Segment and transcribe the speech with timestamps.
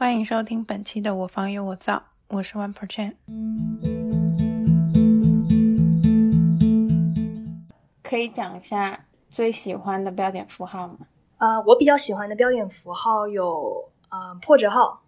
[0.00, 1.94] 欢迎收听本期的《我房有我造》，
[2.28, 3.14] 我是 One Percent。
[8.00, 10.98] 可以讲一下最喜欢的标点符号吗？
[11.38, 15.02] 呃，我比较喜欢的标点符号有呃破折号，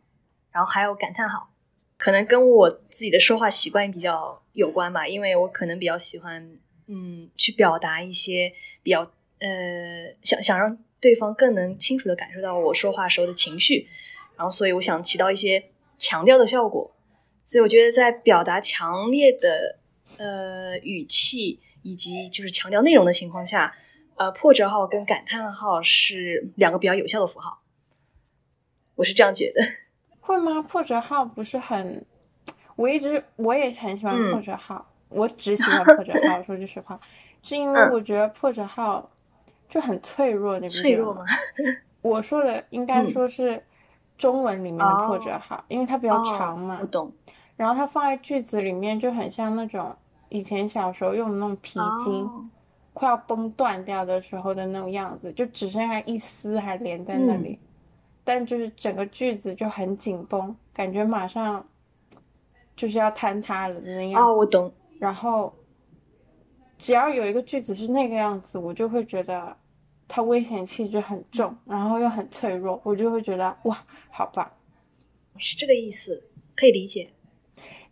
[0.50, 1.50] 然后还有感叹号，
[1.96, 8.52] 可能跟我自己的说话习惯比较有关吧，因为我可能比较喜欢嗯去表达一些
[8.82, 9.02] 比较
[9.38, 13.86] 呃想想让对方更能清楚的感受到我说话时候的情绪。
[14.41, 15.66] 然后，所以我想起到一些
[15.98, 16.90] 强调的效果，
[17.44, 19.76] 所以我觉得在表达强烈的
[20.16, 23.75] 呃语气以及就是强调内容的情况下，
[24.16, 27.61] 呃破折号跟感叹号是两个比较有效的符号，
[28.94, 29.61] 我是这样觉得。
[30.21, 30.63] 会吗？
[30.63, 32.06] 破折号不是很，
[32.77, 36.42] 我一直我也很喜欢破折号，我只喜欢 破折号。
[36.44, 36.98] 说句实话，
[37.42, 39.12] 是因为我觉得破折号
[39.69, 41.27] 就很脆弱，你脆弱吗？
[42.00, 43.62] 我说的应该说是。
[44.20, 47.10] 中文里面的破折号，因为它比较长嘛，我懂。
[47.56, 49.96] 然后它放在句子里面就很像那种
[50.28, 52.28] 以前小时候用的那种皮筋，
[52.92, 57.58] 快要崩断掉的时候的那种样子，就只剩下一丝还连在那里，
[58.22, 61.64] 但就是整个句子就很紧绷，感觉马上
[62.77, 64.22] 就是要坍塌了的那样。
[64.22, 64.70] 哦，我懂。
[64.98, 65.50] 然后
[66.77, 69.56] 只要有一个句子是那个样子，我就会觉得。
[70.12, 74.50] 它危险气质很重，然后又很脆弱，我就会觉得哇，好棒，
[75.39, 76.25] 是这个意思，
[76.56, 77.12] 可以理解。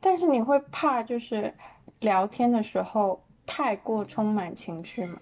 [0.00, 1.54] 但是你会怕就是
[2.00, 5.20] 聊天的时候太过充满情绪吗？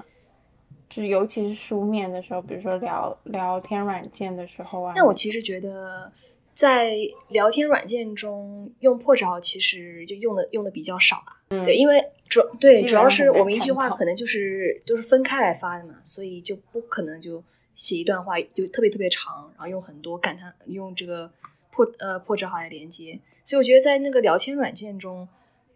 [0.88, 4.94] 就尤其是书面的时候，比如说聊聊天软件的时候啊。
[4.96, 6.10] 那我其实觉得
[6.54, 6.94] 在
[7.28, 11.36] 聊天软件中用破折号，其实就用的用的比较少啊。
[11.50, 12.02] 嗯，对，因为。
[12.42, 17.42] 主对，主要是我们一句话可能就是都是分开来发的嘛，所以就不可能就
[17.74, 21.32] 写一段话就特别特别长，然后用很多感叹，用这个
[21.70, 23.18] 破呃破折号来连接。
[23.42, 25.28] 所以我觉得在那个聊天软件中，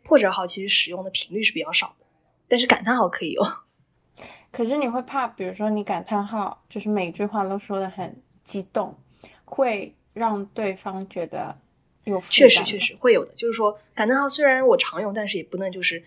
[0.03, 2.07] 破折号其实使用的频率是比较少的，
[2.49, 3.47] 但是感叹号可以用。
[4.53, 8.99] 可是你会怕，比如说你感叹号就是每句话都说的很激动，
[9.45, 11.57] 会让对方觉得
[12.05, 13.33] 有确实确实会有的。
[13.35, 16.03] 就是说感叹号虽然我常用，但是也不能就是。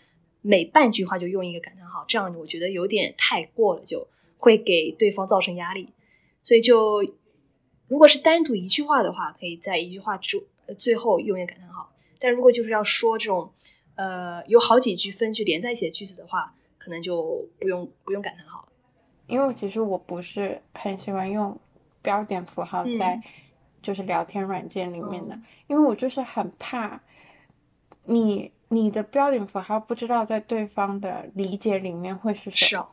[0.45, 4.05] 每半句话就用一个感叹号，这样我觉得有点太过了，就
[4.37, 5.87] 会给对方造成压力。
[6.43, 7.01] 所以就
[7.87, 10.45] 如果是单独一句话的话，可以在一句话之
[10.77, 11.93] 最后用一个感叹号。
[12.19, 13.49] 但如果就是要说这种
[13.95, 18.67] 呃有好几句分句连在一起的句子的话，可能就不用不用感叹号了。
[19.27, 21.57] 因为其实我不是很喜欢用
[22.01, 23.21] 标点符号在
[23.81, 27.01] 就是聊天软件里面的，因为我就是很怕
[28.03, 28.51] 你。
[28.73, 32.89] 你的标点符号不知道在对方的理解里面会是什么。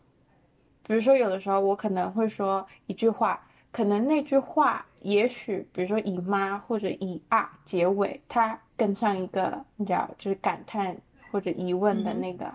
[0.83, 3.41] 比如说，有的时候我可能会说一句话，
[3.73, 10.95] 可能那句话也许，比如说以妈或者以啊结尾，它跟上一个你知道就是感叹
[11.33, 12.53] 或者疑问的那个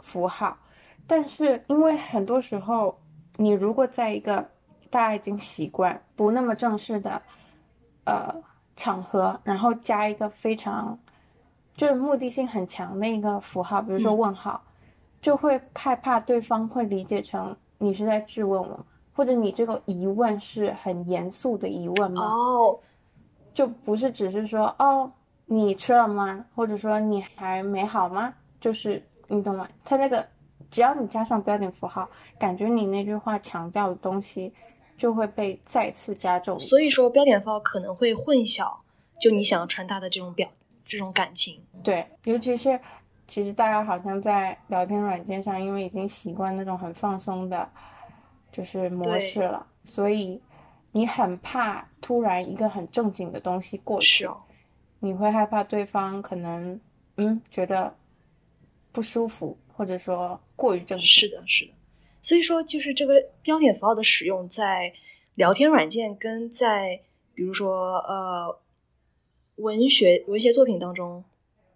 [0.00, 0.58] 符号。
[1.06, 2.98] 但是因为很多时候，
[3.36, 4.50] 你如果在一个
[4.90, 7.22] 大家已经习惯不那么正式的
[8.04, 8.34] 呃
[8.76, 10.98] 场合，然后加一个非常。
[11.76, 14.62] 就是目的性很强的一个符号，比如说问号，
[15.20, 22.22] 就会害怕对方会理解成你是在质问我，或者你这个疑问是很严肃的疑问吗？
[22.22, 22.78] 哦，
[23.52, 25.10] 就不是只是说哦
[25.46, 26.44] 你吃了吗？
[26.54, 28.32] 或者说你还没好吗？
[28.60, 29.68] 就是你懂吗？
[29.84, 30.24] 他那个
[30.70, 32.08] 只要你加上标点符号，
[32.38, 34.52] 感觉你那句话强调的东西
[34.96, 36.58] 就会被再次加重。
[36.58, 38.76] 所以说标点符号可能会混淆，
[39.20, 40.48] 就你想要传达的这种表。
[40.84, 42.78] 这种感情，对，尤其是
[43.26, 47.66] 其实大家好像在聊天软件上，因为已经习惯那种很放松的，
[48.52, 50.38] 就是模式了，所以
[50.92, 54.28] 你很怕突然一个很正经的东西过去，
[55.00, 56.78] 你会害怕对方可能
[57.16, 57.96] 嗯觉得
[58.92, 61.26] 不舒服，或者说过于正式。
[61.26, 61.72] 是的，是的。
[62.20, 64.92] 所以说，就是这个标点符号的使用，在
[65.34, 67.00] 聊天软件跟在
[67.34, 68.60] 比如说呃。
[69.56, 71.22] 文学文学作品当中，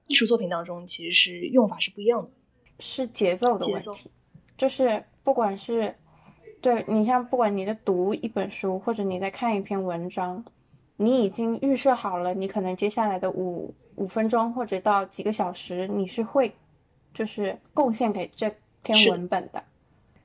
[0.06, 2.30] 艺术作品当中，其实是用法是不一样的，
[2.80, 4.10] 是节奏的问题。
[4.56, 5.94] 就是不管是
[6.60, 10.44] 对你像不管你在读一本书，或者你在看一篇文章，
[10.96, 16.52] 你已经预设好了，你可能接下来的五五分钟或者到几个小时，你是会
[17.14, 19.62] 就是贡献给这篇文本的，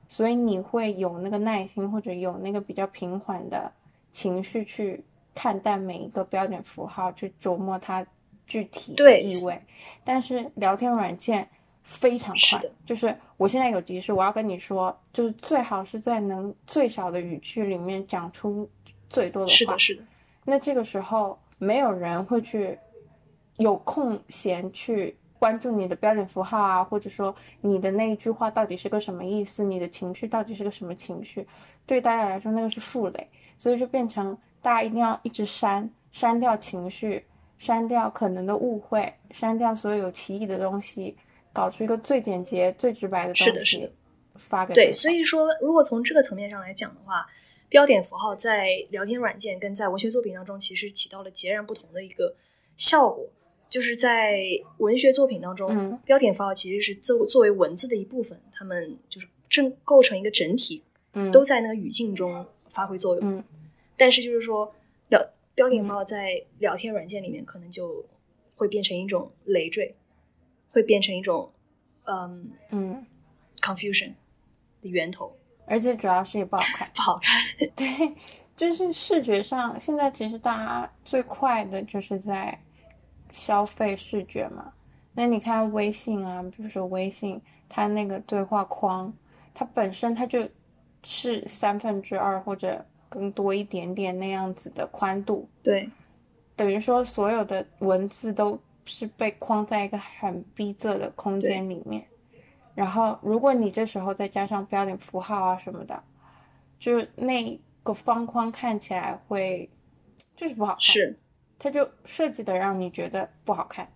[0.08, 3.72] 所以你会有那个耐心，或者有那个比较平缓的
[4.10, 5.04] 情绪去。
[5.34, 8.06] 看待每一个标点符号，去琢磨它
[8.46, 9.60] 具体的意味。
[10.04, 11.48] 但是聊天软件
[11.82, 18.68] 非常快，就是我现在有急事，我要跟你说，就是最好是在能最少的语句里面讲出
[19.10, 19.54] 最多的话。
[19.54, 20.02] 是的，是的。
[20.44, 22.78] 那这个时候没有人会去
[23.56, 31.46] 有空闲去关注你的标点符号啊，或者说你的那一句话到底是个什么意思，你的情绪到底是个什么情绪，
[31.86, 37.26] 对大家来说那个是负累，所以就变成大家一定要一直删，删掉情绪，
[37.58, 41.14] 删掉可能的误会，删掉所有有歧义的东西，
[41.52, 43.44] 搞出一个最简洁、最直白的东西。
[43.44, 43.92] 是的，是的。
[44.36, 47.26] 发给对，所以说，如果从这个层面上来讲的话，
[47.68, 52.34] 标点符号在聊天软件跟在文学作品当中，其实起到了截然不同的一个
[52.74, 53.28] 效果。
[53.68, 54.40] 就是在
[54.78, 60.82] 文学作品当中，标点符号其实是作作为文字的一部分，它们就是正构成一个整体，
[61.32, 63.44] 都在那个语境中发挥作用。
[64.04, 64.70] 但是就是说，
[65.08, 65.18] 聊
[65.54, 68.04] 标点符号在聊天软件里面，可能就
[68.54, 69.94] 会变成一种累赘，
[70.72, 71.50] 会变成一种
[72.04, 73.06] 嗯嗯
[73.62, 74.12] confusion
[74.82, 74.90] 的。
[74.90, 75.34] 源头，
[75.64, 77.40] 而且主要是也不好看， 不好看。
[77.74, 78.14] 对，
[78.54, 82.60] 就是视觉上，现在其实大家最快的就是在
[83.30, 84.70] 消费视觉嘛。
[85.14, 87.40] 那你看微信啊，比如说微信，
[87.70, 89.10] 它那个对话框，
[89.54, 90.46] 它本身它就
[91.04, 95.88] 是三分之二或者更多一点点那样子的宽度，对，
[96.56, 102.04] 等于说所有的文字都是被框在一个很逼仄的空间里面。
[102.74, 106.02] 然后，如果你这时候再加上标点符号啊什么的，
[106.80, 109.70] 就那个方框看起来会
[110.34, 111.16] 就是不好看，是，
[111.56, 113.88] 它就设计的让你觉得不好看，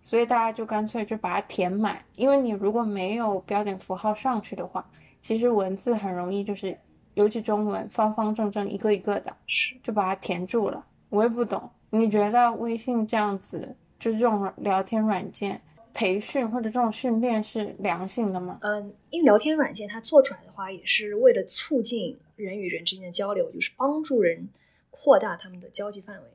[0.00, 2.04] 所以大家就干脆就把它填满。
[2.14, 4.88] 因为你如果没有标点符号上去的话，
[5.20, 6.78] 其实文字很容易就是，
[7.18, 10.86] 尤其中文方方正正一个一个的，是，就把它填住了。
[11.08, 15.60] 我也不懂，你觉得微信这样子就是这种聊天软件？
[15.94, 18.60] 培训或者这种训练是良性的吗？
[18.62, 24.48] 嗯，因为聊天软件它做出来的话，也是为了促进人与人之间的交流，就是帮助人
[24.92, 26.28] 扩大他们的交际范围。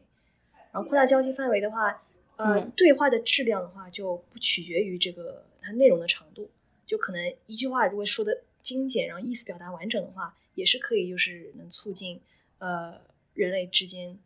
[0.74, 1.98] 然后扩大交际范围的话，
[2.36, 6.50] 呃，对话的质量的话就不取决于这个它内容的长度，
[6.86, 12.22] 就可能一句话如果说的精简，然后意思表达完整的话，也是可以，就是能促进
[12.58, 13.02] 呃
[13.34, 14.18] 人类之间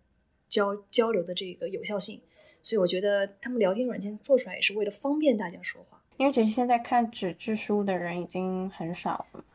[0.50, 2.21] 交交流的这个有效性。
[2.62, 6.01] 所以我觉得他们聊天软件做出来也是为了方便大家说话。
[6.18, 9.45] 因为其实现在看纸质书的人已经很少了，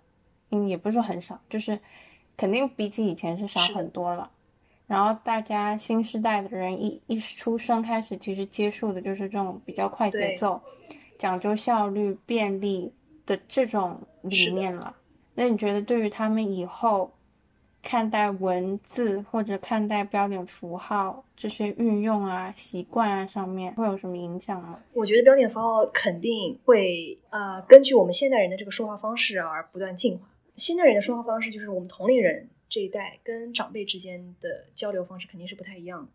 [0.50, 1.78] 嗯，也不是说很少，就是
[2.36, 4.30] 肯定比起以前是少很多了。
[4.86, 10.62] 然后大家新时代的人一一出生开始，其实接触的就是这种比较快节奏、
[11.18, 12.92] 讲究效率、便利
[13.26, 14.96] 的这种理念了。
[15.34, 17.12] 那你觉得对于他们以后？
[17.84, 24.78] 看待文字或者看待标点符号这些运用啊、习惯啊上面会有什么影响吗？
[24.92, 30.28] 我觉得标点符号肯定会呃根据我们现代人的这个说话方式而不断进化。
[30.54, 36.08] 现代人的说话方式就是我们同龄人这一代跟长辈之间的交流方式肯定是不太一样的。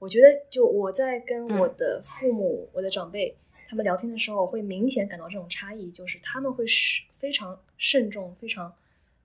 [0.00, 3.36] 我觉得就我在跟我的父母、我的长辈
[3.68, 8.74] 他们聊天的时候，会明显感到这种差异，就是他们会是非常慎重、非常。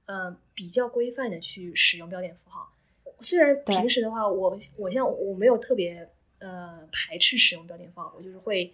[0.05, 2.69] 嗯，比较规范的去使用标点符号。
[3.21, 6.09] 虽然平时的话，我我像我没有特别
[6.39, 8.73] 呃排斥使用标点符号，我就是会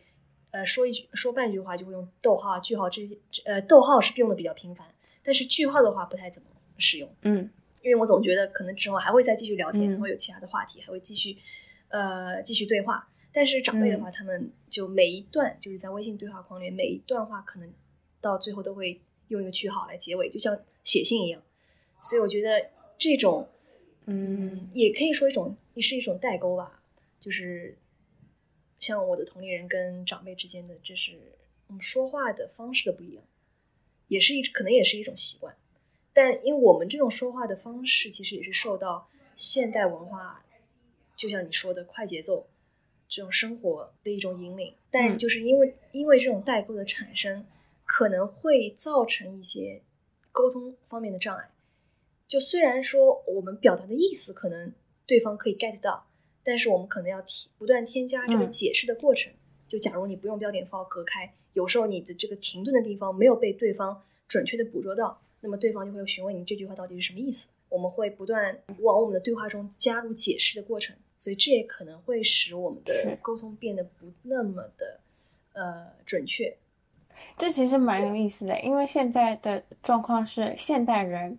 [0.50, 3.16] 呃说一句说半句话就会用逗号、句号这些。
[3.46, 4.88] 呃，逗号是用的比较频繁，
[5.22, 6.48] 但是句号的话不太怎么
[6.80, 7.08] 使用。
[7.22, 7.48] 嗯，
[7.84, 11.38] 因为我总觉得可能之后还会再继续聊天，会有其他的话题，还会继续
[11.90, 13.08] 呃继续对话。
[13.32, 17.74] 但是长辈的话，他们就每一段就是在微信对话框里，每一段话可能
[18.20, 19.02] 到最后都会。
[19.30, 21.40] 用一个句号来结尾，就像写信一样，
[22.02, 23.48] 所以我觉得这种，
[24.06, 26.82] 嗯，也可以说一种，也是一种代沟吧。
[27.20, 27.78] 就是
[28.80, 31.36] 像我的同龄人跟长辈之间的，这是
[31.68, 33.24] 我们说话的方式的不一样，
[34.08, 35.56] 也是一可能也是一种习惯。
[36.12, 40.44] 但因为我们这种说话的方式，其实也是受到现代文化，
[41.16, 42.48] 就像你说的快节奏
[43.10, 44.74] 这种生活的一种引领。
[44.90, 47.46] 但就是因为因为这种代沟的产生。
[47.92, 49.82] 可能会造成一些
[50.32, 51.50] 沟通方面的障碍。
[52.28, 54.72] 就虽然说我们表达的意思可能
[55.08, 56.06] 对方可以 get 到，
[56.44, 59.34] 但是我们可能要添不断添加这个解释的过程。
[59.68, 67.48] 就假如你不用标点符号隔开，有时候你的这个停顿的地方没有被对方准确的捕捉到，那么对方就会询问你这句话到底是什么意思。
[67.70, 75.02] 我们会不断往我们的对话中加入解释的过程，所以这也可能会使我们的沟通变得不那么的
[75.54, 76.58] 呃准确。
[77.38, 81.38] 这其实蛮有意思的，因为现在的状况是现代人，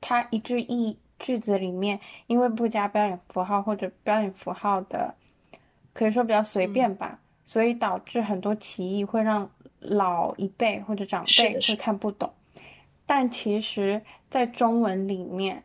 [0.00, 5.14] 他一句一句子里面，因为不加标点符号或者标点符号的，
[5.92, 12.34] 可以说比较随便吧，所以导致很多歧义会让老一辈或者长辈会看不懂。
[13.06, 15.62] 但其实，在中文里面，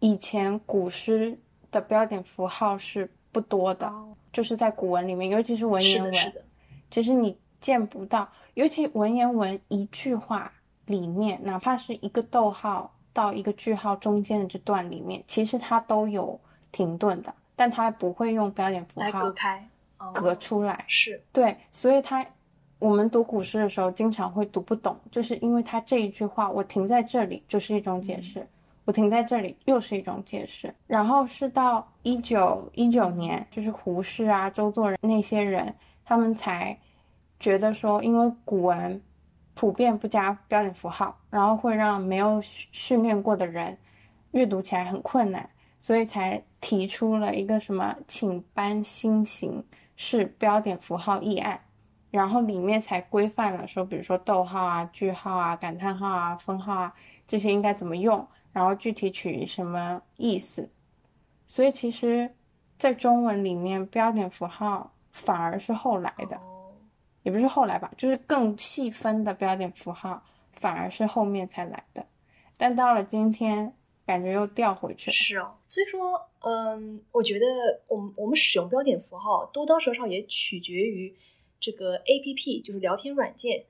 [0.00, 1.38] 以前古诗
[1.72, 3.90] 的标点符号是不多的，
[4.32, 6.12] 就是在古文里面，尤其是文言文，
[6.90, 10.52] 其实你见不到，尤其文言文一句话
[10.86, 16.38] 里面，哪怕是一个逗号到一个句号中间的这段里面，其实它都有
[16.70, 19.68] 停顿的，但它不会用标点符号隔开，
[20.12, 21.22] 隔出来，是。
[21.32, 22.24] 对，所以它
[22.78, 28.46] 我们读古诗的时候经常会读不懂，就是因为它这一句话我停在这里就是一种解释。
[28.84, 35.72] 我停在这里又是一种解释，然后是到一九一九年，就是胡适啊、周作人那些人，
[36.04, 36.76] 他们才
[37.38, 39.00] 觉得说，因为古文
[39.54, 43.78] 普遍不加标点符号，然后会让没有训练过的人
[44.32, 45.48] 阅读起来很困难，
[45.78, 51.60] 所以才提出了一个什么“请搬新型是标点符号议案”，
[52.10, 56.92] 然后里面才规范了说，比如说逗号啊、句号啊、感叹号啊、分号啊
[57.26, 58.26] 这些应该怎么用。
[58.52, 60.70] 然后具体取什么意思？
[61.46, 62.34] 所以其实，
[62.78, 66.40] 在中文里面，标点符号反而是后来的，
[67.22, 72.06] 也不是后来吧，就是更细分的标点符号反而是后面才来的。
[72.56, 73.74] 但到了今天，
[74.06, 75.14] 感觉又掉回去了。
[75.14, 77.46] 是哦，所以说，嗯，我觉得
[77.88, 81.14] 我们我们使用标点符号多多少少也取决于
[81.60, 83.64] 这个 A P P，就是聊天软件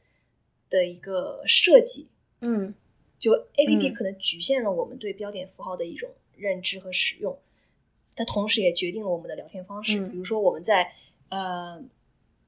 [0.69, 2.09] 的一个设计。
[2.41, 2.75] 嗯。
[3.23, 7.38] 就 A P P 可能局限了我们对标点符号的一种认知和使用，
[8.17, 10.05] 它同时也决定了我们的聊天方式。
[10.09, 10.93] 比如说我们在
[11.29, 11.81] 呃。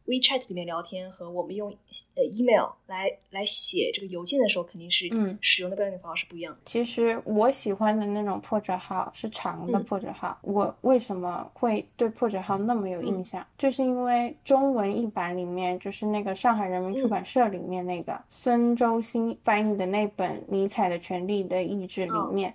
[0.07, 1.71] WeChat 里面聊天和我们用
[2.15, 6.61] 呃 email 来来写这个邮件的时候，肯定是嗯使用的标点符号是不一样的。
[6.67, 10.39] 其实我喜欢的那种破折号是长的破折号。
[10.43, 13.47] 我为什么会对破折号那么有印象？
[13.57, 22.55] 就是因为中文译版里面，就是那个上海人民出版社里面那个孙周新翻译的那本《尼采的权利的意志》里面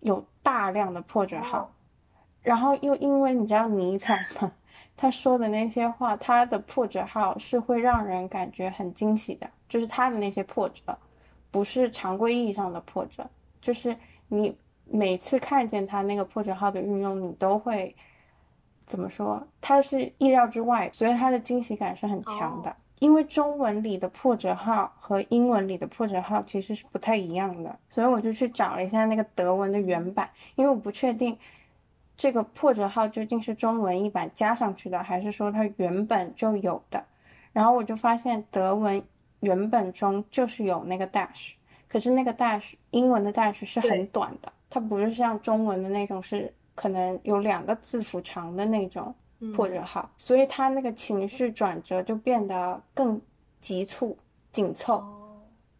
[0.00, 1.70] 有大量的破折号，
[2.42, 4.50] 然后又因为你知道尼采吗？
[4.96, 10.98] 他说的那些话，他的破折号是会让人感觉很惊喜的，就是他的那些破折，
[11.50, 13.28] 不是常规意义上的破折，
[13.60, 13.94] 就是
[14.28, 17.94] 你每次看见他那个破折号的运用，你都会
[18.86, 19.46] 怎么说？
[19.60, 22.74] 他是意料之外，所以他的惊喜感是很强的。
[22.98, 31.36] 因为中文里的破折号和英文里的破折号其实是不太一样的，所以我就去找了一下那个德文的原版，因为我不确定。
[32.16, 37.04] 这个破折号究竟是中文译版加上去的，还是说它原本就有的？
[37.52, 39.02] 然后我就发现德文
[39.40, 41.52] 原本中就是有那个 dash，
[41.88, 49.14] 可是那个 dash 英文的 dash 是很短的，它不是像中文的那种是可能有两个字符长的那种
[49.54, 53.20] 破折号，所以它那个情绪转折就变得更
[53.60, 54.16] 急促、
[54.52, 55.04] 紧凑，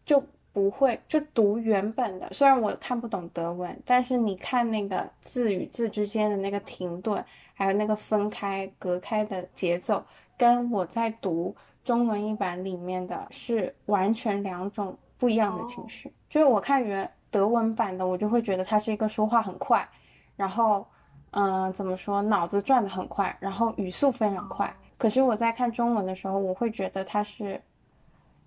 [0.05, 0.23] 就。
[0.57, 2.27] 不会，就读原本的。
[2.31, 7.23] 虽然我看不懂德文，但是你看那个字与字之间的那个停顿，
[7.53, 10.03] 还有那个分开、隔开的节奏，
[10.35, 16.11] 跟我在读中文译版里面的是完全两种不一样的情绪。
[16.27, 19.87] 就是我看原德文版的，我就会觉得他是一个说话很快，
[20.35, 20.83] 然后，
[21.29, 24.75] 嗯，怎么说，脑子转的很快，然后语速非常快。
[24.97, 27.61] 可是我在看中文的时候，我会觉得他是。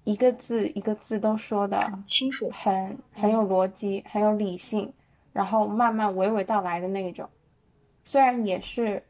[0.04, 4.92] 一个字一个字都说的很清楚，很很有逻辑，很有理性，
[5.32, 7.28] 然后慢慢娓娓道来的那一种。
[8.04, 9.02] 虽然也是，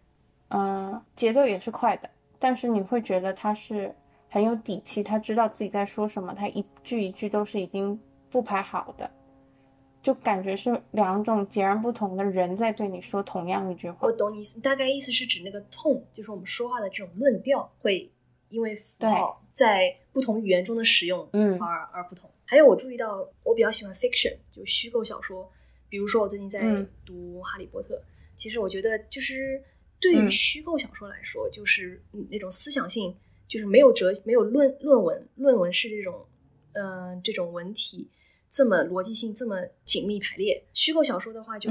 [0.49, 3.95] 嗯，节奏也是快的，但是你会觉得他是
[4.29, 9.09] 很有底气，他知道自己在说什么，他一句一句都是已经不排好的，
[10.03, 13.99] 就感觉是两种截然不同的人在对你说同样一句话。
[14.03, 18.11] 我懂你意思，大概意思是指那个痛，就是我们说话的这种论调会。
[18.51, 22.31] 因为符号在不同语言中的使用，嗯，而而不同。
[22.47, 25.47] 还有我注意到，我比较喜欢 fiction，就虚构小说。
[25.91, 26.61] 比如说，我最近在
[27.05, 27.95] 读《哈利波特》，
[28.35, 29.63] 其实我觉得，就是
[30.01, 33.15] 对于虚构小说来说，就是那种思想性，
[33.47, 36.27] 就是没有哲，没有论论文，论文是这种，
[36.73, 38.09] 嗯，这种文体
[38.49, 40.65] 这么逻辑性这么紧密排列。
[40.73, 41.71] 虚构小说的话，就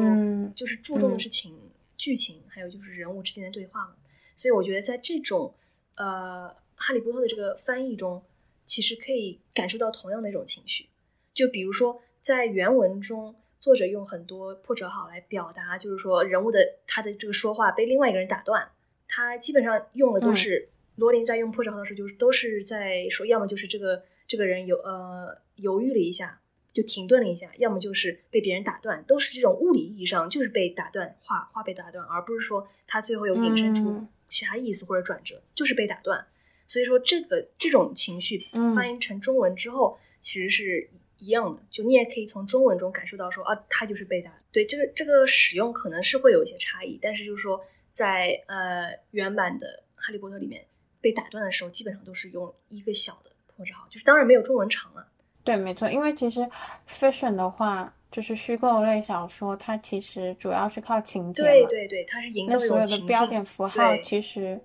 [0.53, 1.57] 就是注重的是情
[1.97, 3.95] 剧情，还有就是人物之间的对话嘛。
[4.35, 5.51] 所以我觉得，在这种
[5.95, 6.55] 呃。
[6.79, 8.23] 哈利波特的这个翻译中，
[8.65, 10.87] 其实可以感受到同样的一种情绪。
[11.33, 18.71] 就比如说，在原文中，作者用很多破折号来表达，就是说人物的他的这个说话被另外一个人打断。
[19.07, 26.39] 他基本上用的都是罗琳在用破折号的时候，就是都是在说，要么就是这个这个人有呃犹豫了一下，
[26.71, 36.25] 就停顿了一下；要么就是被别人打断，都是这种物理意义上就是被打断，话话被打断，而不是说他最后有引申出其他意思或者转折，就是被打断。
[36.69, 38.37] 所以说，这个这种情绪
[38.75, 41.59] 翻译成中文之后，其实是一样的。
[41.71, 44.31] 就你也可以从中文中感受到，说啊，他就是被打。
[44.51, 47.59] 对这个这个使用可能是会有一些差异，但是就是说，
[47.91, 50.63] 在呃原版的《哈利波特》里面
[51.01, 55.07] 被打断的时候，基本上都是用一个小的破折号，就是当然没有中文长了。
[55.43, 56.47] 对，没错，因为其实
[56.87, 61.47] fiction 的话，就是虚构类小说，它其实主要是靠情节嘛。
[61.47, 64.61] 对对对，它是营造那所有的标点符号其实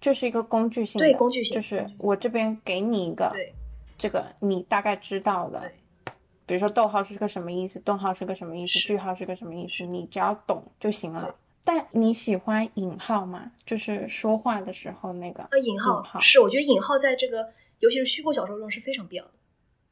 [0.00, 3.52] 就是一个工具性的，对工具性就是我这边给你一个，对
[3.98, 5.60] 这个你大概知道了。
[5.60, 5.70] 对
[6.46, 11.34] 比如说逗号是个什么意思，顿号是个什么意思，句号是个什么意思，你只要懂就行了。
[11.64, 13.50] 但你喜欢引号吗？
[13.64, 17.50] 就是说话的时候那个呃，引号号是，我觉得引号在这个
[17.80, 19.32] 尤其是虚构小说中是非常必要的，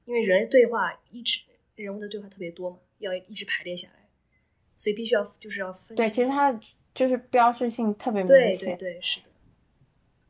[0.04, 1.40] 因为人类对话一直
[1.74, 4.08] 人物的对话特别多嘛，要一直排列下来，
[4.76, 6.56] 所以必须要就是要分对，其实它
[6.94, 8.78] 就是标志性特别明对显。
[8.78, 9.26] 对对是的，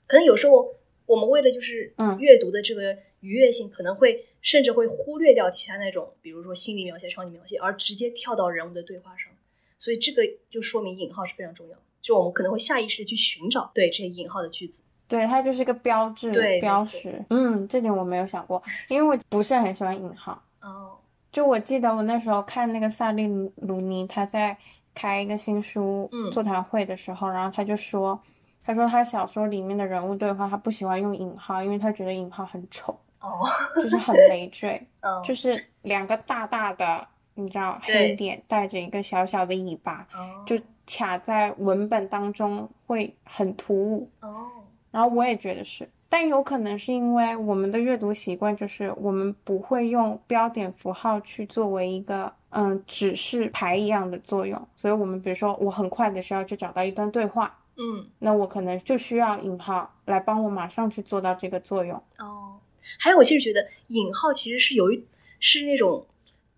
[0.06, 0.75] 可能有时候
[1.06, 9.32] 我们为了就是嗯阅读的这个愉悦性，可能会甚至会忽略掉其他那种，比如说心理描写、场景描写，而直接跳到人物的对话上。
[9.78, 14.82] 所以这个就说明引号是非常重要，就我们可能会下意识的去寻找对这些引号的句子。
[15.06, 17.23] 对，它就是一个标志对标识。
[17.28, 20.42] 嗯，这点我没有想过，因为我不是很喜欢引号。
[20.62, 20.96] 哦，
[21.30, 24.56] 就我记得我那时候看那个萨利鲁鲁尼，他在
[24.94, 28.18] 开一个新书嗯座谈会的时候，然后他就说，
[28.64, 33.40] 他说他小说里面的人物对话，他不喜欢用引号，因为他觉得引号很丑，哦，
[33.83, 44.11] 就是很累赘， 嗯，就是两个大大的，你知道黑点带着一个小小的尾巴，哦，就卡在文本当中会很突兀。
[44.21, 44.49] 哦，
[44.90, 61.97] 然后我也觉得是，但有可能是因为我们的阅读习惯，就是我们不会用标点符号去作为一个嗯指示牌一样的作用，所以我们比如说我很快的需要去找到一段对话，嗯，那我可能就需要引号来帮我马上去做到这个作用。
[62.19, 62.61] 哦，
[62.99, 65.04] 还有我其实觉得引号其实是有一
[65.40, 66.07] 是那种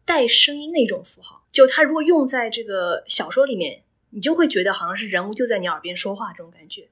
[0.05, 6.89] 带声音的一种符号，就它如果用在这个小说里面，你就会觉得好像是人物就在你耳边说话这种感觉。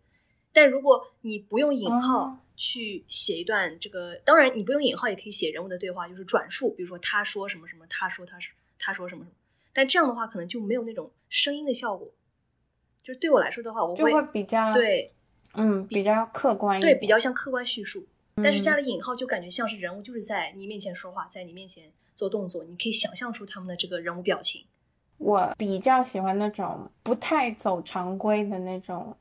[0.52, 9.34] 但如果你不用引号哦去写一段这个，当然你不用引号也可以写人物的对话，就是转述，比如说他说什么什么，他说他是他说什么什么。
[9.72, 12.08] 但这样的话，可能就没有那种声音的效果。
[13.04, 15.12] 就是对我来说的话，我就会比较对
[15.52, 18.04] 嗯比较客观一对，比较像客观叙述，
[18.36, 24.64] 但是嗯加了引号就感觉像是人物就是在你面前说话，在你面前做动作，你可以想象出他们的这个人物表情。
[25.18, 29.14] 我比较喜欢那种不太走常规的那种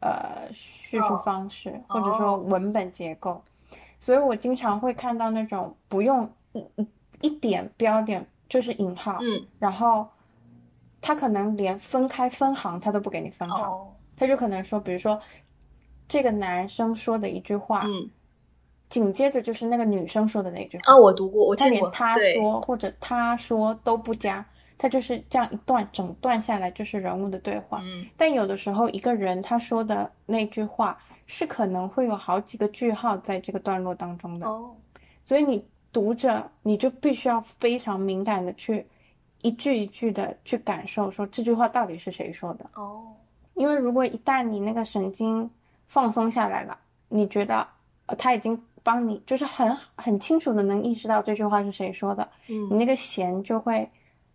[0.00, 3.42] 呃叙述哦方式，或者说哦文本结构，
[4.00, 6.88] 所以我经常会看到那种不用一一
[7.20, 10.08] 一点标点就是引号，嗯，然后
[11.00, 15.20] 他可能连分开分行他都不给你分行，哦，他就可能说，比如说
[16.08, 18.10] 这个男生说的一句话，嗯，
[18.88, 24.44] 紧接着就是那个女生说的那句话，啊，我读过，我他见过，连他，说或者他说都不加，
[24.76, 27.80] 他就是这样一段整段下来就是人物的对话。
[27.82, 34.74] 嗯，但有的时候一个人他说的那句话是可能会有好几个句号在这个段落当中的，哦，
[35.22, 38.86] 所以你读着你就必须要非常敏感的去
[39.42, 42.66] 一句一句的去感受，说这句话到底是谁说的。
[42.74, 43.14] 哦，
[43.54, 45.48] 因为如果一旦你那个神经
[45.86, 47.66] 放松下来了，你觉得
[48.06, 53.88] 呃他已经帮你就是很很清楚的能意识到这句话是谁说的，嗯你嗯，那个弦就会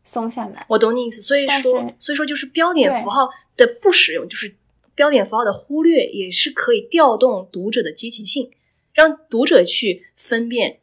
[0.04, 0.66] 松下来。
[0.70, 1.22] 我懂你意思。
[1.22, 4.56] 所以说，所以说就是标点符号的不使用，就是
[4.96, 8.52] 标点符号的忽略，也是可以调动读者的积极性，
[8.94, 10.80] 让读者去分辨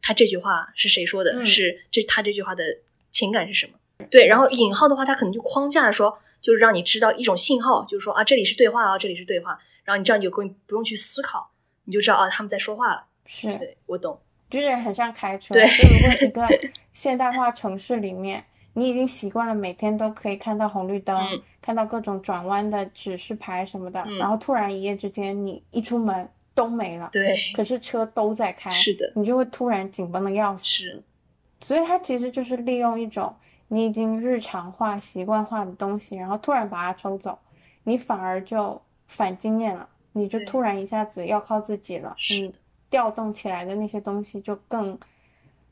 [0.00, 2.78] 他这句话是谁说的，嗯是这他这句话的
[3.12, 3.74] 情感是什么。
[4.10, 11.48] 对，然后引号的话，它可能就框架着说，就是让你知道一种信号，就是说啊，这里是对话啊，这里是对话，然后你这样你就不用不用去思考，
[11.84, 13.04] 你就知道啊，他们在说话了。
[13.26, 14.18] 是，对，我懂。
[14.50, 15.54] 就是很像开车。
[15.54, 18.44] 对就如果一个 现代化城市里面，
[18.74, 30.64] 你已经习惯了每天都可以看到红绿灯，嗯看到各种转弯的指示牌什么的，嗯然后突然一夜之间你一出门都没了，对，可是车都在开，是的，你就会突然紧绷的要死。
[30.64, 31.02] 是，
[31.62, 33.34] 所以它其实就是利用一种
[33.68, 37.38] 你已经日常化、习惯化的东西，然后突然把它抽走，
[37.84, 42.52] 你反而就反经验了，你就突然一下子要靠自己了，你
[42.90, 44.98] 调动起来的那些东西就更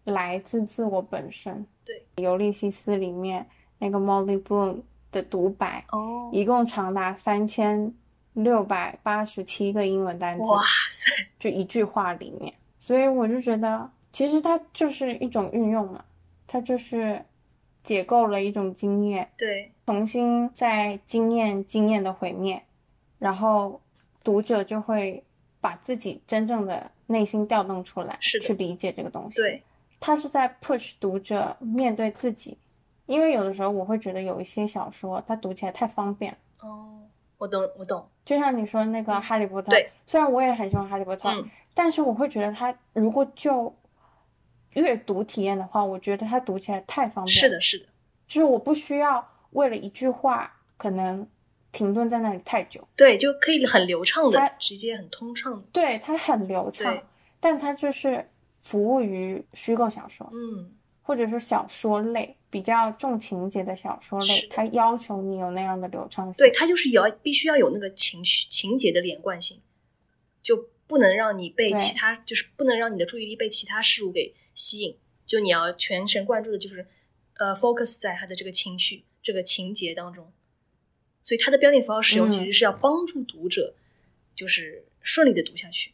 [0.05, 1.67] 来自自我本身。
[1.85, 3.47] 对，《尤利西斯》里面
[3.79, 7.93] 那个 Molly Bloom 的独白，哦，一共长达三千
[8.33, 10.45] 六百八十七个英文单词。
[10.45, 16.05] 哇塞，就一句话里面，所以我就觉得，其实它就是一种运用嘛，
[16.47, 17.25] 它就是
[17.83, 22.63] 解构了一种经验，对，重新在经验经验的毁灭，
[23.19, 23.81] 然后
[24.23, 25.23] 读者就会
[25.61, 29.37] 把自己真正的内心调动出来，是去理解这个东西。
[29.37, 29.63] 对，
[30.01, 32.59] 它是在 push 读者面对自己，
[33.07, 36.39] 因为有的时候我会觉得有一些小说它读起来太方便了。
[36.69, 36.99] 哦，
[37.39, 38.07] 我懂，我懂。
[38.25, 43.73] 就像你说那个《哈利波特》，对，虽然我也很喜欢《哈利波特》，嗯但是我会觉得他如果就
[44.75, 47.35] 阅读体验的话，我觉得它读起来太方便。
[47.35, 47.87] 是，的，是的，
[48.29, 51.27] 就是我不需要为了一句话可能
[51.73, 52.87] 停顿在那里太久。
[52.97, 55.67] 对，就可以很流畅它的，直接很通畅的。
[55.73, 57.03] 对，它很流畅，
[57.41, 58.29] 但它就是
[58.63, 66.35] 服务于虚构小说，嗯，或者是小说类比较重情节的小说类，它要求你有那样的流畅性。
[66.37, 69.61] 对，它就是要必须要有那个情绪情节的连贯性，
[70.43, 76.85] 就不能让你被其他，就是不能让你的注意力被其他事物给吸引，就你要全神贯注的，就是
[77.35, 80.33] 呃 focus 在他的这个情绪、这个情节当中。
[81.23, 83.77] 所以它的标点符号使用嗯其实是要帮助读者，
[84.35, 85.93] 就是顺利的读下去，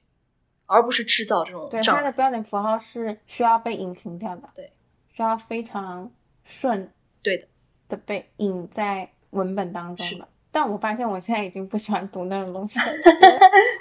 [0.65, 2.01] 而不是制造这种对，障碍。
[2.01, 4.73] 它的标点符号是需要被隐形掉的，对，
[5.13, 6.11] 需要非常
[6.43, 6.91] 顺
[7.23, 7.47] 对的，
[7.89, 10.27] 的被隐在文本当中是的。
[10.57, 12.87] 但我发现我现在已经不喜欢读那种东西了，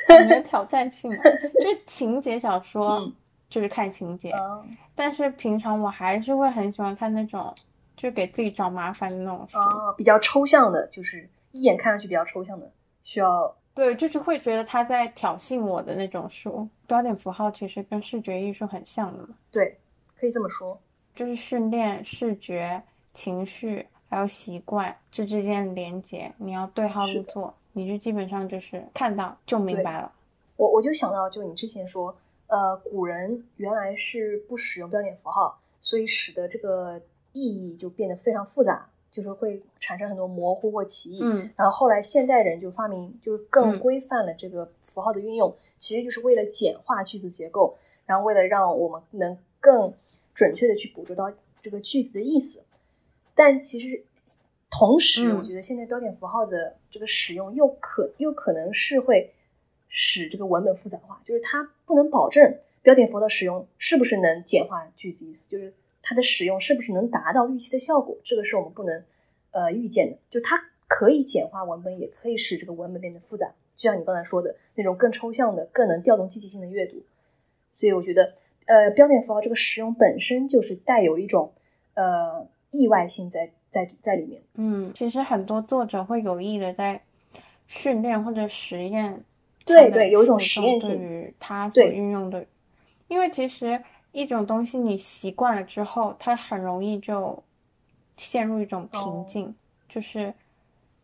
[0.10, 1.18] 因为很没有挑战性了。
[1.54, 3.14] 就是情节小说，嗯
[3.50, 4.62] 就是看情节，哦
[4.94, 7.56] 但是平常我还是会很喜欢看那种，
[7.96, 9.58] 就是给自己找麻烦的那种书。
[9.58, 12.70] 哦，比较抽象的，就是一眼看上去比较抽象的，
[13.02, 16.68] 需要对，就是会觉得他在挑衅我的那种书。
[16.88, 19.30] 标点符号其实跟视觉艺术很像的嘛。
[19.50, 19.78] 对，
[20.20, 20.78] 可以这么说。
[21.16, 22.84] 就是训练视觉、
[23.14, 30.12] 情绪还有习惯这之间的连接，你要对号入座，你就基本上就是看到就明白了。
[30.58, 32.16] 我我就想到，就你之前说，
[32.48, 37.02] 呃，古人原来是不使用标点符号，所以使得这个
[37.34, 41.20] 意义就变得非常复杂，就是会产生很多模糊或歧义。
[41.22, 49.94] 嗯，然后后来现代人就发明，就是更嗯规范了这个符号的运用，其实就是为了简化句子结构，然后为了让我们能更
[50.34, 51.30] 准确的去捕捉到
[51.62, 52.64] 这个句子的意思。
[53.36, 54.04] 但其实
[54.72, 59.34] 同时，嗯我觉得现在标点符号的这个使用又可又可能是会
[59.90, 69.04] 使这个文本复杂化，就是它不能保证标点符号的使用是不是能简化句子意思，就是它的使用是不是能达到预期的效果，这个是我们不能
[69.52, 70.18] 呃预见的。
[70.30, 77.02] 就它可以简化文本，也可以使这个文本变得复杂，就像你刚才说的那种更抽象的、更能调动积极性的阅读。
[77.72, 78.32] 所以我觉得，
[78.66, 81.54] 呃，标点符号这个使用本身就是带有一种
[81.96, 84.42] 呃意外性在在在里面。
[84.56, 87.02] 嗯，其实很多作者会有意的在
[87.68, 89.24] 训练或者实验
[89.66, 92.46] 对对有一种实验性对于他所对运用的，
[93.08, 97.44] 因为其实一种东西你习惯了之后，它很容易就
[98.18, 99.56] 陷入一种瓶哦颈，
[99.90, 100.34] 就是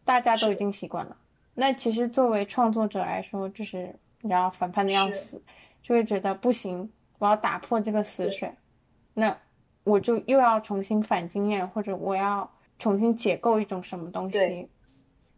[0.05, 1.17] 大家都已经习惯了。
[1.53, 5.41] 那其实作为创作者来说，就是你要反叛的要是死，
[5.83, 8.49] 就会觉得不行，我要打破这个死水。
[9.13, 9.37] 那
[9.83, 14.69] 我就又要重新反经验，或者我要重新解构一种什么东对西。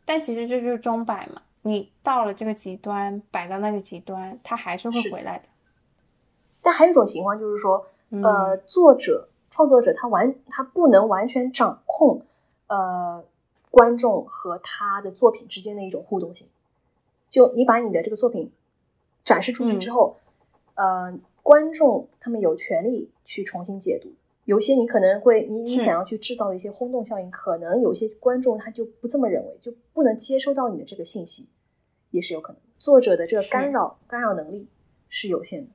[0.06, 5.46] 但其实这就是钟摆嘛，你到了这个极端，摆到那个极端，它还是会回来的。
[6.62, 12.26] 但还有一种情况就是说，嗯呃，作者创作者他完他不能完全掌控
[12.68, 13.24] 呃
[13.70, 16.48] 观众和他的作品之间的一种互动性。
[17.30, 18.52] 就你把你的这个作品
[19.24, 20.18] 展示出去之后，
[20.76, 24.10] 呃，观众他们有权利去重新解读。
[24.46, 31.50] 有些你可能会你你想要去制造的一些轰动效应，可能有些观众他就不这么认为，就不能接收到你的这个信息，
[32.12, 32.62] 也是有可能。
[32.78, 34.68] 作者的这个干扰干扰能力
[35.08, 35.72] 是有限的。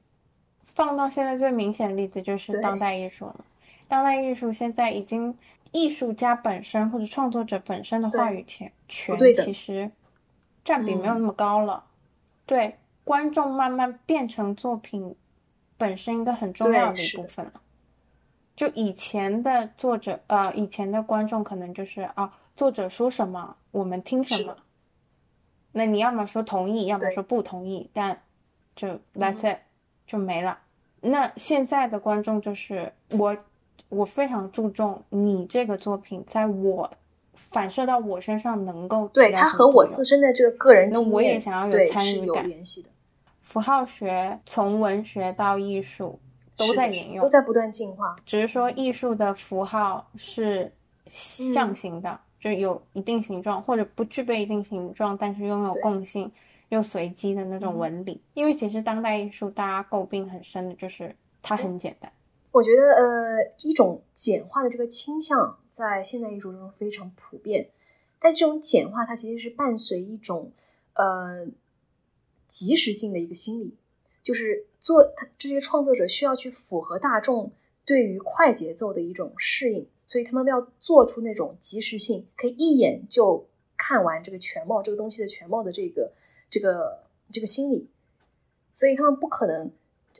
[0.74, 3.44] 放到现在最明显的例子就是当代艺术了。
[3.88, 5.35] 当代艺术现在已经
[5.72, 9.90] 艺术家本身或者创作者本身的话语权权其实
[10.62, 11.85] 占比没有嗯那么高了。
[12.44, 15.16] 对，观众慢慢变成作品
[15.78, 17.54] 本身一个很重要的一部分了。
[18.59, 24.57] 就以前的作者，呃，以前的观众可能就是啊，作者说什么，我们听什么。
[25.71, 28.21] 那你要么说同意，要么说不同意，但
[28.75, 29.59] 就嗯 that's it、
[30.09, 30.59] 就没了。
[31.03, 33.37] 那现在的观众就是我，
[33.90, 36.90] 我非常注重你这个作品在我
[37.35, 42.90] 反射到我身上能够对它和我自身的这个个人经验，那我也想要有参与感联系的，
[43.40, 46.18] 符号学从文学到艺术
[46.59, 48.16] 都在沿用，都在不断进化。
[48.27, 50.71] 只是说艺术的符号是
[51.07, 56.31] 象形的，就有一定形状，或者不具备一定形状，但是拥有共性
[56.68, 58.21] 又随机的那种嗯纹理。
[58.35, 62.12] 因为其实当代艺术大家诟病很深的就是它很简单，
[62.51, 67.68] 我觉得呃，一种简化的这个倾向在现代艺术中非常普遍，
[68.18, 70.51] 但这种简化它其实是伴随一种
[70.94, 71.47] 呃
[72.47, 73.77] 及时性的一个心理，
[74.28, 77.50] 就是做他这些创作者需要去符合大众
[77.86, 86.12] 对于快节奏的一种适应，所以他们要做出那种及时性，可以一眼就看完这个全貌，这个东西的全貌的这个
[86.50, 87.88] 这个这个心理，
[88.70, 89.72] 所以他们不可能，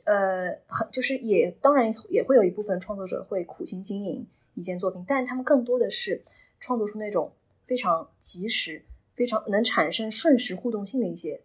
[0.05, 6.23] 呃，很就是也当然也会有一部分创作者会苦心经营一件作品，但他们更多的是
[6.59, 7.31] 创作出那种
[7.67, 11.41] 非常及时、非常能产生瞬时互动性的一些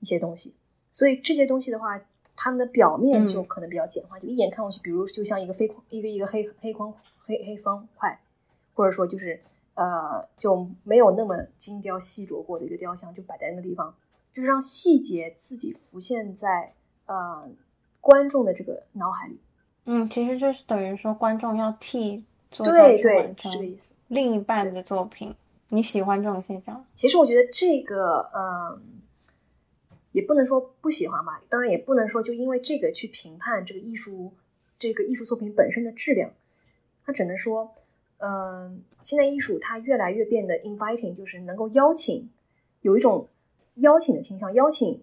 [0.00, 0.54] 一些东西，
[0.92, 2.00] 所以这些东西的话，
[2.36, 8.20] 他们的表面就可能比较简化，就一眼看过去，比如就像一个飞框，一个一个黑黑框黑黑方块，
[8.74, 9.40] 或者说就是。
[9.74, 13.94] 呃，就没有那么精雕细琢过的一个雕像，就摆在那个地方，
[14.30, 16.74] 就是让细节自己浮现在
[17.06, 17.48] 呃
[17.98, 19.40] 观众的这个脑海里。
[19.86, 23.94] 嗯，其实就是等于说观众要替作家完成这个意思。
[24.08, 25.34] 另一半的作品，
[25.70, 26.84] 你喜欢这种现象？
[26.94, 28.78] 其实我觉得这个，嗯，
[30.12, 34.32] 也不能说不喜欢吧，当然也不能说就因为这个去评判这个艺术
[34.78, 36.32] 这个艺术作品本身的质量，
[37.04, 37.74] 他只能说。
[38.24, 42.30] 嗯，现在艺术它越来越变得 inviting，就是能够邀请，
[42.82, 43.28] 有一种
[43.74, 45.02] 邀请的倾向，邀请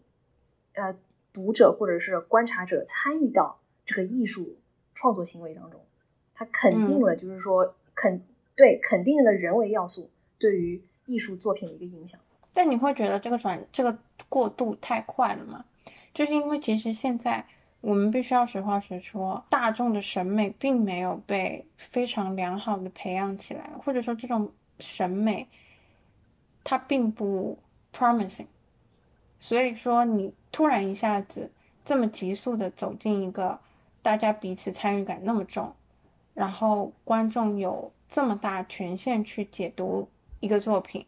[0.72, 0.98] 呃
[1.34, 4.56] 读者或者是观察者参与到这个艺术
[4.93, 5.82] 创作行为当中。
[6.34, 8.24] 它肯定了，就是说肯
[8.56, 12.22] 对肯定了人为要素对于艺术作品的一个影响。
[12.54, 15.64] 但你会觉得这个转这个过渡太快了吗？
[16.14, 17.46] 就是因为其实现在。
[17.82, 25.48] 我们必须要实话实说，大众的审美并没有被非常良好的培养起来，或者说这种审美
[26.62, 27.58] 它并不
[27.96, 28.48] promising。
[29.40, 31.50] 所以说，你突然一下子
[31.86, 33.58] 这么急速的走进一个
[34.02, 35.74] 大家彼此参与感那么重，
[36.34, 40.10] 然后观众有这么大权限去解读
[40.42, 41.06] 一个作品，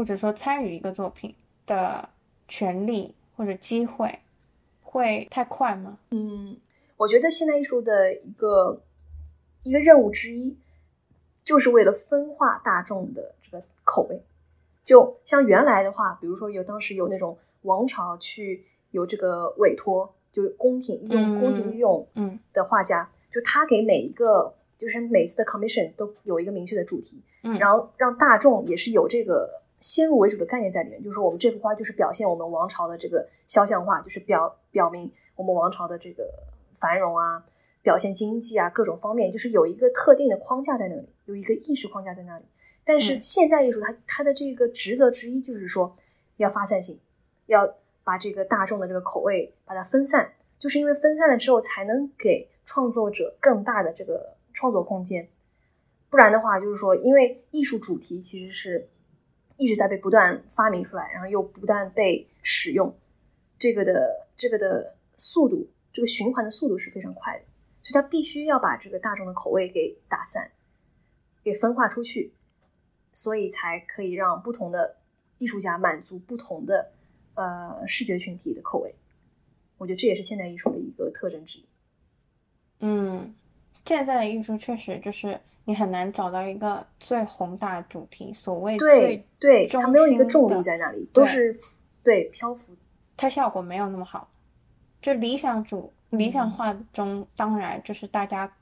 [0.00, 1.34] 或者说参与一个作品
[1.66, 2.08] 的
[2.48, 4.18] 权利或者机会。
[4.82, 5.98] 会太快吗？
[6.10, 6.56] 嗯，
[6.96, 8.80] 我觉得现代艺术的一个
[9.62, 10.56] 一个任务之一，
[11.44, 14.22] 就是为了分化大众的这个口味。
[14.86, 29.59] 就像原来的话，比如说有当时有那种王朝去有这个委托，就是宫廷用宫廷御用嗯的画家，就他给每一个就是每次的 commission 都有一个明确的主题，嗯，然后让大众也是有这个。
[29.80, 36.30] 先入为主的概念在里面，就是说我们这幅画就是表现我们王朝的这个肖像画，就是表表明我们王朝的这个
[36.74, 37.42] 繁荣啊，
[37.82, 42.44] 表现经济啊各种方面，就是有一个特定的框架在那里，有一个意识框架在那里。
[42.84, 45.94] 但是现代艺术它它的这个职责之一就是说
[46.36, 47.00] 要发散性，
[47.46, 55.26] 要把这个大众的这个口味把它分散，就是因为分散了之后才能给创作者更大的这个创作空间。
[56.10, 58.88] 不然的话，就是说因为艺术主题其实是。
[59.60, 62.96] 一直在被不断发明出来，然后又不断被使用，
[63.58, 67.44] 这个的这个的速度，这个循环的速度是非常快的，
[67.82, 70.50] 所以它必须要把这个大众的口味给打散，
[71.44, 72.32] 给分化出去，
[73.12, 74.96] 所以才可以让不同的
[75.36, 76.92] 艺术家满足不同的
[77.34, 78.94] 呃视觉群体的口味。
[79.76, 81.64] 我觉得这也是现代艺术的一个特征之一。
[82.78, 83.34] 嗯，
[83.84, 85.38] 现在的艺术确实就是。
[85.70, 91.54] 你很难找到一个最宏大主题，所谓对对，它没有一个重力在那里，都是
[92.02, 92.74] 对漂浮，
[93.16, 94.28] 它效果没有那么好。
[95.00, 98.52] 就理想主理想化中，当然就是大家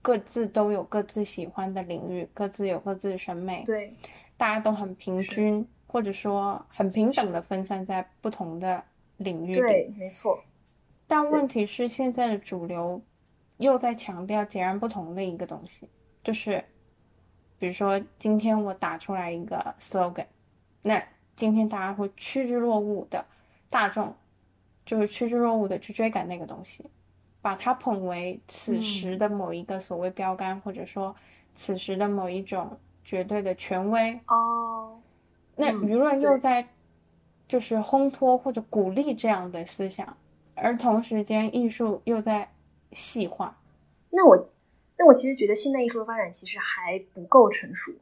[0.00, 3.92] 各自都有各自喜欢的领域，各自有各自的审美，对，
[4.38, 8.82] 大家都很平均或者说很平等的分散在不同的
[9.18, 10.42] 领域里，对，没错。
[11.06, 13.02] 但问题是，现在的主流
[13.58, 15.86] 又在强调截然不同的一个东西。
[16.24, 16.62] 就是，
[17.58, 20.26] 比如说今天我打出来一个 slogan，
[20.82, 21.02] 那
[21.34, 23.24] 今天大家会趋之若鹜的，
[23.70, 24.14] 大众
[24.84, 26.84] 就是趋之若鹜的去追赶那个东西，
[27.40, 31.16] 把它捧为此时的某一个所谓标杆，或者说
[31.54, 35.00] 此时的某一种绝对的权威哦。
[35.56, 36.68] 那舆论又在
[37.46, 40.16] 就是烘托或者鼓励这样的思想，
[40.54, 42.50] 而同时间艺术又在
[42.92, 43.56] 细化。
[44.10, 44.50] 那我。
[44.98, 47.92] 但我其实觉得现代艺术的发展其实还不够成熟，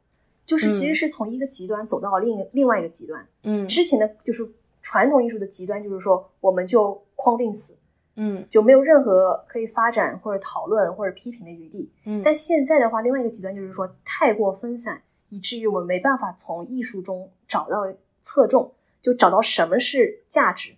[0.47, 3.23] 就是其实是从一个极端走到了另另外一个极端。
[3.43, 4.49] 嗯，之前的就是
[4.81, 7.77] 传统艺术的极端，就是说我们就框定死，
[8.15, 11.87] 嗯，就没有任何可以发展或者讨论或者批评的余地。
[12.05, 20.73] 嗯，但现在的话，另外一个极端就是说太过分散，以至于我们没办法从艺术中找到侧重，就找到什么是价值，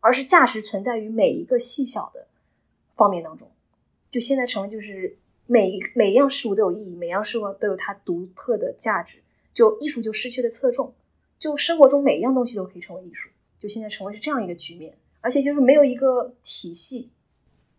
[0.00, 2.26] 而是价值存在于每一个细小的
[2.94, 3.50] 方面当中。
[4.10, 5.16] 就现在成为就是。
[5.50, 9.18] 每每一样事物都有意义，每样事物都有它独特的价值，
[9.54, 10.92] 就艺术就失去了侧重，
[11.38, 17.08] 就生活中每一样东西都可以成为艺术，就现在成为是这样一个局面，而且就是没有一个体系，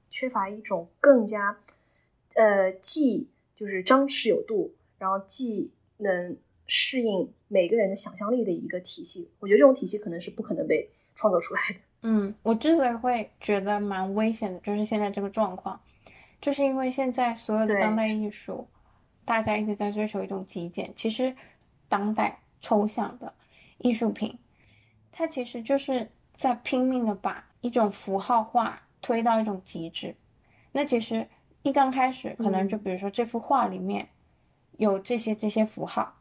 [0.10, 1.60] 缺乏一种更加，
[2.34, 9.30] 呃，既就是张弛有度，然后既能适应每个人的想象力的一个体系。
[9.40, 11.80] 我觉得这种体系可能是不可能被创造出来的。
[12.02, 15.80] 嗯，我之所以会觉得蛮危险的，就是现在这个状况，
[16.42, 18.68] 就是因为现在所有的当代艺术，
[19.26, 20.94] 大家一直在追求一种极简。
[20.96, 21.36] 其实，
[21.88, 23.34] 当代抽象的
[23.78, 24.38] 艺术品，
[25.12, 30.16] 它其实就是在拼命的把一种符号化推到一种极致。
[30.72, 31.28] 那其实
[31.62, 34.10] 一刚开始，可能就比如说这幅画里面
[34.78, 36.16] 有这些这些符号，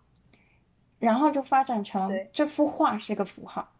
[0.98, 3.72] 然后就发展成这幅画是个符号。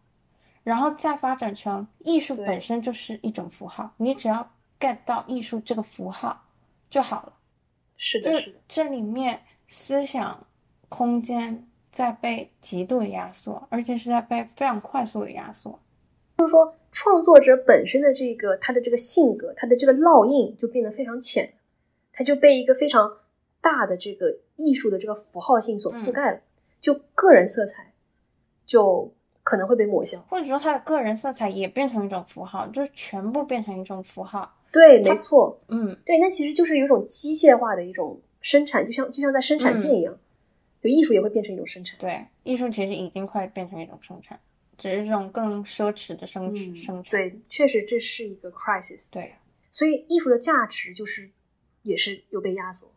[0.61, 6.45] 然后再发展成艺术本身就是一种符号，你只要 get 到艺术这个符号
[6.89, 7.33] 就好了。
[7.97, 10.47] 是的，是的，这里面思想
[10.87, 15.79] 空间在被极度的压缩，而且是在被非常快速的压缩。
[16.37, 21.53] 就是说，创作者本身的这个他的这个性格，他的这个烙印就变得非常浅，
[22.13, 23.17] 他就被一个非常
[23.61, 26.41] 大的这个艺术的这个符号性所覆盖了，
[26.79, 27.93] 就个人色彩
[28.65, 29.13] 就。
[29.41, 34.58] 可能会被抹消，或者说他的个人色彩也变成一种符号，就是全部变成一种符号。
[34.71, 40.17] 对，没错，嗯，对，那其实就是有一种机械化的一种生产，就像就像在生产线一样，
[40.81, 41.97] 就艺术也会变成一种生产。
[41.99, 44.39] 对，艺术其实已经快变成一种生产，
[44.77, 47.11] 只是这种更奢侈的生生产。
[47.11, 49.11] 对，确实这是一个 crisis。
[49.11, 49.35] 对，
[49.71, 51.31] 所以艺术的价值就是
[51.83, 52.91] 也是有被压缩。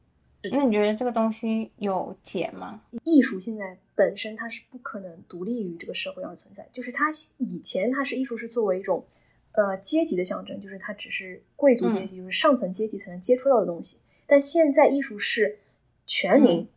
[0.50, 2.82] 那你觉得这个东西有解吗？
[3.04, 9.06] 艺术现在本身它是不可能独立于这个社会而存在，就是它以前它是艺术是作为一种
[9.52, 14.00] 呃阶级的象征，就是它只是贵族阶级，就是上层阶级才能接触到的东西。
[14.26, 15.58] 但现在艺术是
[16.06, 16.68] 全民，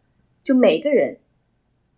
[0.44, 1.20] 就每个人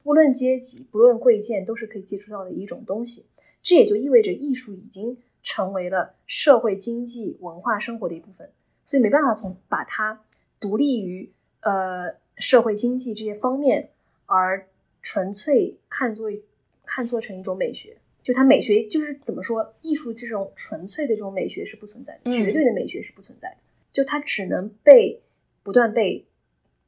[0.03, 3.25] 不论阶级不论贵贱都是可以接触到的一种东西。
[3.61, 8.49] 这也就意味着艺术已经成为了社会经济文化生活的一部分，
[8.85, 10.23] 所以没办法从把它
[10.59, 11.31] 独立于。
[11.61, 13.89] 呃，社会经济这些方面，
[14.27, 14.67] 而
[15.01, 16.29] 纯粹看作
[16.85, 23.57] 看作成一种美学，就它美学就是怎么说，艺术这种纯粹的这种美学是不存在的，绝对的美学是不存在的，
[23.93, 25.21] 就它只能被
[25.63, 26.27] 不断被，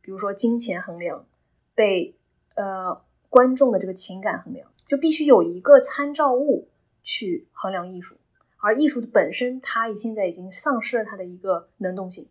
[0.01, 1.25] 比如说金钱衡量，
[1.73, 2.13] 被
[2.55, 6.67] 呃观众的这个情感衡量，就必须有一个参照物
[7.03, 8.17] 去衡量艺术，
[8.57, 12.27] 而艺术的本身，它现在已经丧失了它的一个能动性。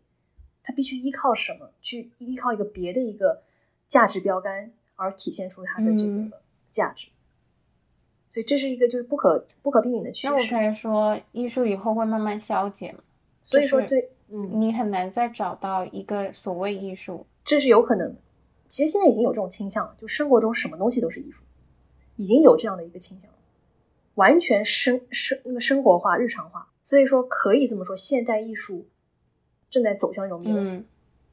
[0.63, 1.71] 它必须依靠什么？
[1.81, 3.43] 去依靠一个别的一个
[3.87, 7.09] 价值标杆，而体现出它的这个价值。
[8.39, 10.29] 所以这是一个就是不可不可避免的趋势。
[10.29, 12.95] 那我可以说，艺术以后会慢慢消减
[13.43, 18.21] 所以说，对，嗯，你很难再找到一个所谓艺术，这是有可能的。
[18.69, 21.43] 其实现在已经有这种倾向了，就生活中什么东西都是艺术，
[22.15, 23.37] 已经有这样的一个倾向了，
[24.15, 26.69] 完全生生那个生活化、日常化。
[26.85, 28.87] 所以说，可以这么说，现代艺术。
[29.71, 30.85] 正在走向一种灭亡，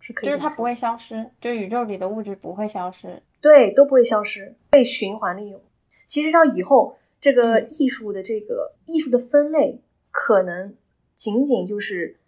[0.01, 5.61] 是可以，就是它不会消失，就宇宙里的物质不会消失，对，都不会消失，被循环利用。
[6.05, 10.75] 其实到以后，这个艺术的这个艺术的分类，可能
[11.13, 12.19] 仅仅就是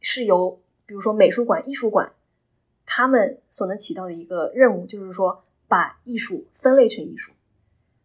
[0.00, 2.12] 是由，比如说美术馆、艺术馆，
[2.86, 7.32] 他们所能起到的一个任务，就是说把艺术分类成艺术。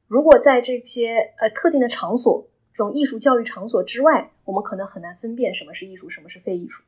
[0.07, 6.83] 如果在这些呃特定的场所，这种艺术教育场所之外，我们可能很难分辨什么是艺术，什么是非艺术。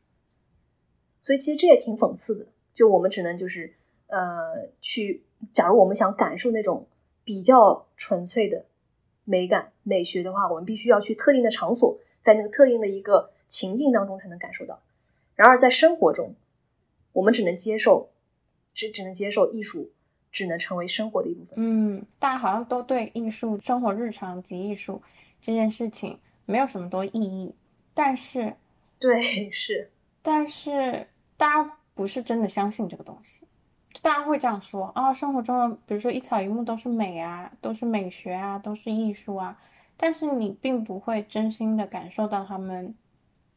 [1.21, 3.75] 所以其实这也挺讽刺的，就我们只能就是
[4.07, 6.87] 呃去，假如我们想感受那种
[7.31, 8.65] 比较纯粹的
[9.23, 14.81] 美感美学的话，我们必须要去特定的场所，在那个特定的一个情境当中才能感受到。
[15.33, 16.35] 然而在生活中，
[17.13, 18.09] 我们只能接受，
[18.73, 19.91] 只只能接受艺术，
[20.29, 21.53] 只能成为生活的一部分。
[21.55, 25.01] 嗯，大家好像都对艺术、生活日常及艺术
[25.39, 27.55] 这件事情没有什么多意义，
[27.93, 28.53] 但是
[28.99, 29.89] 对是。
[30.21, 33.47] 但是大家不是真的相信这个东西，
[34.01, 39.57] 大家会这样说啊，生活中的比如说一草一木都是美啊，都是美学啊，都是艺术啊，
[39.97, 42.95] 但是你并不会真心的感受到他们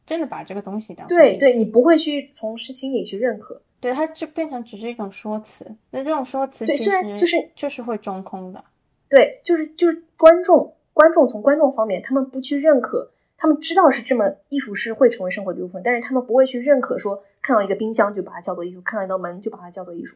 [0.05, 5.75] 真的把这个东西当对对，你不会去从心里去认可，对，它就变成只是一种说辞。
[5.91, 8.63] 那这种说辞对，虽然就是就是会中空的，
[9.09, 13.11] 对，就是就是观众观众从观众方面，他们不去认可。
[13.37, 20.15] 他们知道是这么艺术是会成为生活的一部分，但是他们不会去认可说看到一个冰箱就把它叫做艺术，看到一道门就把它叫做艺术。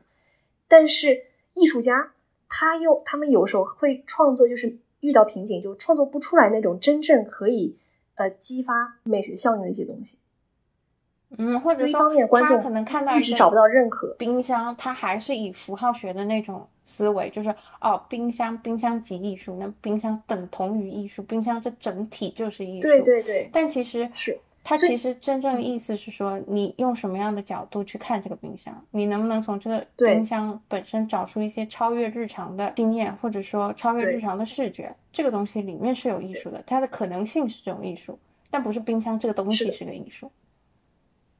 [0.67, 2.13] 但是艺术家
[2.47, 7.77] 他又他们有时候会创作，就是遇到瓶颈就创作不出来那种真正可以
[8.15, 10.17] 呃激发美学效应的一些东西。
[11.37, 22.87] 嗯，或者一方面观众可能看到一直找不到认可，冰箱它还是以符号学的那种思维，就是哦，冰箱冰箱即艺术，那冰箱等同于艺术，冰箱这整体就是艺术。
[22.87, 23.47] 对对对。
[23.53, 38.19] 但其实是它其实真正的意思是说，你用什么样的角度去看这个冰箱，你能不能从这个冰箱本身找出一些超越日常的经验，或者说超越日常的视觉，这个东西里面是有艺术的，它的可能性是这种艺术，
[38.49, 40.31] 但不是冰箱这个东西是个艺术。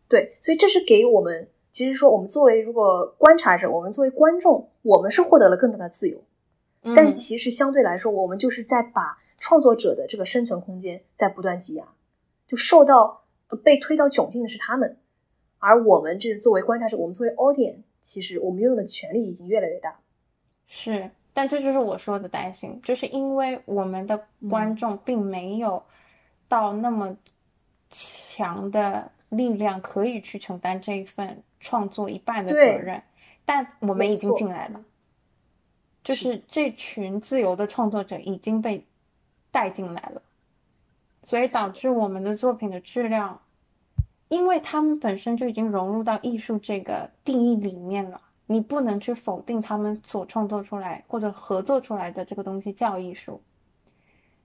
[0.07, 6.24] 对，所以这是给我们，其实说我们作为如果观察者，我们作为观众，我们是获得了更大的自由，
[6.95, 11.86] 但其实相对来说，我们就是在把创作者的这个生存空间在不断挤压。
[12.47, 13.22] 就受到
[13.63, 14.97] 被推到窘境的是他们，
[15.59, 19.99] 而我们这作为观察者，我们作为 audience，其实我们拥有的权利已经越来越大。
[20.65, 25.84] 是，但这就是我说的担心，就是因为我们的观众并没有
[26.47, 27.15] 到那么
[27.91, 33.01] 强的力量，可以去承担这一份创作一半的责任，
[33.45, 34.82] 但我们已经进来了，
[36.03, 36.41] 就是。
[36.47, 38.86] 这群自由的创作者已经被
[39.51, 40.21] 带进来了。
[41.21, 43.39] 所以导致我们的作品的质量，
[44.30, 53.41] 因为他们本身就已经融入到艺术这个定义里面了，你不能去否定他们所创作出来或者合作出来的这个东西叫艺术，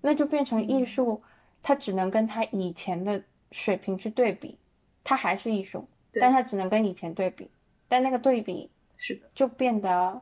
[0.00, 1.22] 那就变成艺术，
[1.62, 3.22] 它只能跟他以前的
[3.52, 4.58] 水平去对比，
[5.04, 7.48] 它还是艺术，但它只能跟以前对比，
[7.86, 10.20] 但那个对比是的，就变得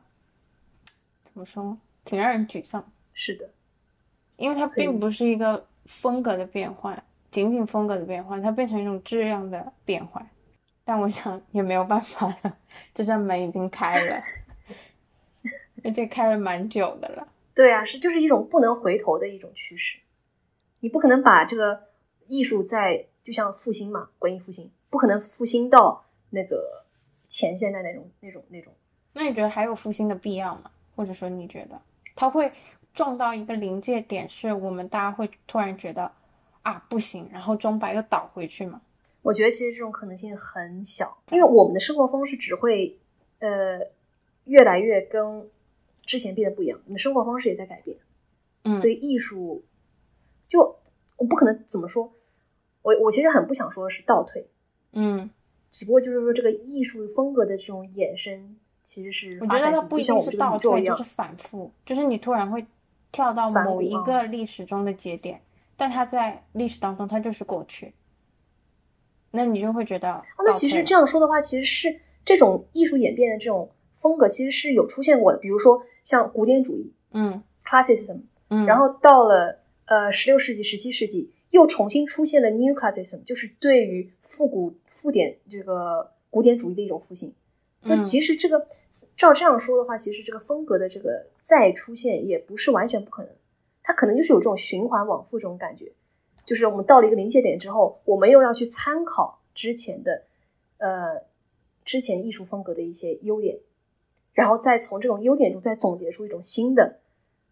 [1.23, 2.91] 怎么说，挺让人沮丧。
[3.13, 3.49] 是的，
[4.37, 5.65] 因为它并不是一个。
[5.85, 10.25] 风格的变换，仅仅风格的变换，它变成一种质量的变换，
[10.85, 12.57] 但我想也没有办法了，
[12.93, 14.23] 这扇门已经开了，
[15.83, 17.27] 而且开了蛮久的了。
[17.53, 19.99] 对啊，是就是一种不能回头的一种趋势，
[20.79, 21.89] 你不可能把这个
[22.27, 26.85] 艺术在就像复兴嘛，文艺复兴，不可能复兴到那个
[27.27, 28.73] 前现代那种那种那种。
[29.13, 30.69] 那你觉得还有复兴的必要吗？
[30.95, 31.81] 或者说你觉得
[32.15, 32.51] 它会？
[32.93, 36.11] 撞到一个临界点，是我们大家会突然觉得
[36.61, 38.79] 啊不行，然后钟摆又倒回去嘛？
[39.23, 42.99] 我觉得其实这种可能性很小，因为我们的生活方式只会
[43.39, 43.79] 呃
[44.43, 45.49] 越来越跟
[46.05, 47.97] 之前变得不一样，你的生活方式也在改变，
[48.61, 49.63] 嗯，所以艺术
[50.47, 50.77] 就
[51.17, 52.13] 我不可能怎么说，
[52.83, 54.47] 我我其实很不想说是倒退，
[54.91, 55.27] 嗯，
[55.71, 62.63] 只不过就是说这个艺术风格的这种衍生其实是我觉得它不一定是倒退，就是反复，就是你突然会。
[63.15, 65.39] 跳到某一个历史中的节点，
[65.77, 67.93] 但它在历史当中它就是过去，
[69.29, 75.37] 那你就会觉得，那其实这样说的话，其实是这种艺术演变的这种风格，其实是有出现过的。
[75.37, 87.31] 比如说像古典主义，嗯，classicism，嗯，然后到了呃十六世纪、十七世纪，又重新出现了 new classicism，就是对于复古复典这个古典主义的一种复兴。
[87.81, 88.65] 那其实这个
[89.15, 93.31] 照这样说的话，其实这个风格的这个再出现也不是完全不可能，
[93.83, 95.91] 它可能就是有这种循环往复这种感觉，
[96.43, 100.23] 就是我们到了一个临界点之后，我们又要去参考之前的，
[100.77, 101.21] 呃，
[101.85, 103.59] 之前艺术风格的一些优点，
[104.33, 106.99] 然后再从这种优点中再总结出一种新的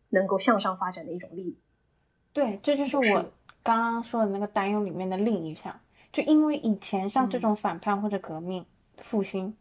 [0.10, 1.56] 能够向上发展的一种力。
[2.34, 3.32] 对，这就是我
[3.64, 5.80] 刚刚说的那个担忧里面的另一项，
[6.12, 8.66] 就因为以前像这种反叛或者革命
[8.98, 9.56] 复兴。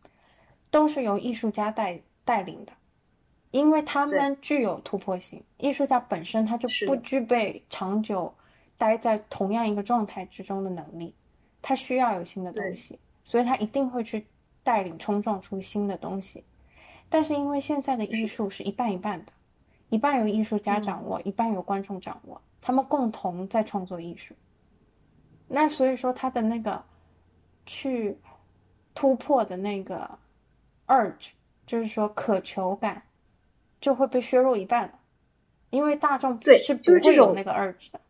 [0.73, 2.73] 都是由艺术家带带领的，
[3.51, 5.43] 因为他们具有突破性。
[5.59, 8.33] 艺术家本身他就不具备长久
[8.79, 11.13] 待在同样一个状态之中的能力，
[11.61, 14.25] 他需要有新的东西，所以他一定会去
[14.63, 16.45] 带领冲撞出新的东西。
[17.09, 19.33] 但是因为现在的艺术是一半一半的，
[19.89, 24.35] 一半由艺术家掌握，一半由观众掌握，他们共同在创作艺术。
[25.49, 26.83] 那所以说他的那个
[27.67, 28.19] 去
[28.95, 30.19] 突破的那个。
[30.91, 31.29] urge
[31.65, 33.05] 就是说渴求感
[33.81, 34.99] 就会被削弱一半了，
[35.71, 38.01] 因为大众对是就是这种那个 urge 的，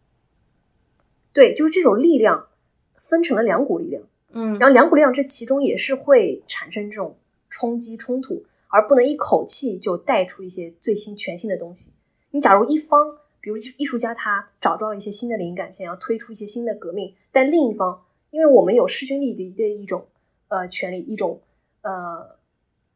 [1.34, 2.48] 对，就是这种力量
[2.96, 7.18] 分成了两股力量，嗯，然后两股力量这其中也是会产生这种
[7.50, 11.92] 冲击冲突，而不能一口气就带出一些最新全新的东西。
[12.30, 20.06] 你假如一方，比如艺术家他找到了一些新的灵感，想要推出一些新的革命，但另一方，因为我们有势均力敌的一种
[20.48, 21.40] 呃权利，一种
[21.82, 22.38] 呃。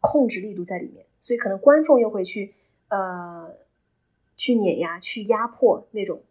[0.07, 2.53] 控制力度在里面，所以可能观众又会去
[2.89, 3.57] 呃
[4.37, 6.23] 去碾压、去压迫那种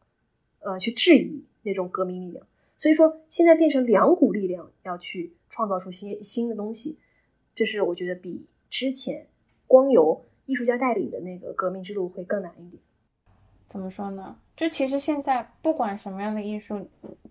[0.59, 2.45] 呃去质疑那种革命力量。
[2.77, 6.99] 所以说现在变成两股力量要去创造出新新的东西，
[7.55, 9.25] 这是我觉得比之前
[9.65, 12.83] 光由艺术家带领的那个革命之路会更难一点。
[13.73, 14.33] 怎么说呢？
[14.55, 16.87] 就其实现在不管什么样的艺术，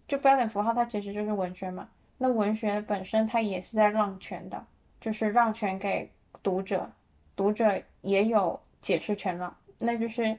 [0.07, 1.89] 就标点符号它其实就是文学嘛。
[2.19, 4.67] 那文学本身它也是在让权的，
[5.01, 6.11] 就是让权给。
[6.43, 6.91] 读者，
[7.37, 10.37] 读者也有解释权了，那就是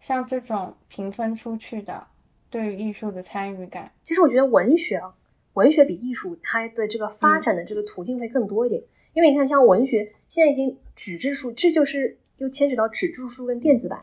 [0.00, 2.06] 像这种平分出去的
[2.50, 3.90] 对于艺术的参与感。
[4.02, 5.14] 其实我觉得文学啊，
[5.54, 8.82] 文学比艺术它的这个发展的这个途径会更多一点。
[9.14, 14.02] 因为你看，像文学现在已经纸质书，这就是又牵扯到纸质书跟电子版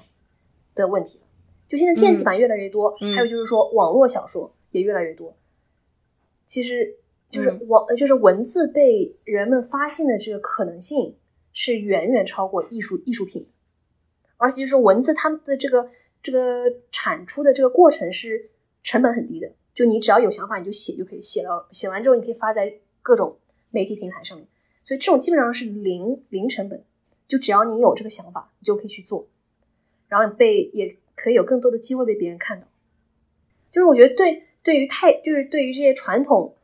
[0.73, 1.22] 的问题了。
[1.67, 5.35] 就现在电子版越来越多，还有就是说网络小说也越来越多。
[6.45, 6.97] 其实
[7.29, 11.15] 就是网，就是文字被人们发现的这个可能性
[11.51, 13.47] 是远远超过艺术艺术品。
[14.37, 15.87] 而且就是文字，它们的这个
[16.21, 18.49] 这个产出的这个过程是
[18.83, 23.37] 成本很低的，就你只要有想法，你就写就可以写了，写完之后你可以发在各种
[23.69, 24.45] 媒体平台上面，
[24.83, 26.83] 所以这种基本上是零零成本，
[27.25, 29.25] 就只要你有这个想法，你就可以去做，
[30.09, 32.67] 然后被也可以有更多的机会被别人看到。
[33.69, 36.55] 就是我觉得对对于太，就是对于这些传统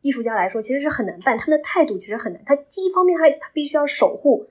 [0.00, 2.42] 艺术家来说，其实是很难办，他们的态度其实很难。
[2.44, 4.46] 他第一方面，他他必须要守护，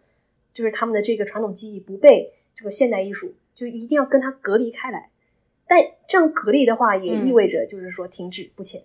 [0.54, 2.32] 就是他们的这个传统技艺不被。
[2.54, 5.10] 这个现代艺术就一定要跟它隔离开来，
[5.66, 8.84] 但这样隔离的话，也意味着就是说停滞不前，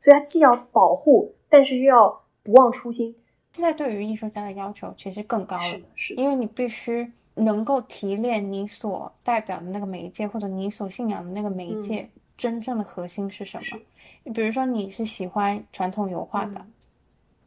[0.00, 3.14] 所以他既要保护，但是又要不忘初心。
[3.52, 13.78] 现在对于艺术家的要求其实更高了，是是，因为你必须能够提炼你所代表的那个媒介，或者你所信仰的那个媒介真正的核心是什么。
[14.22, 16.64] 你比如说你是喜欢传统油画的，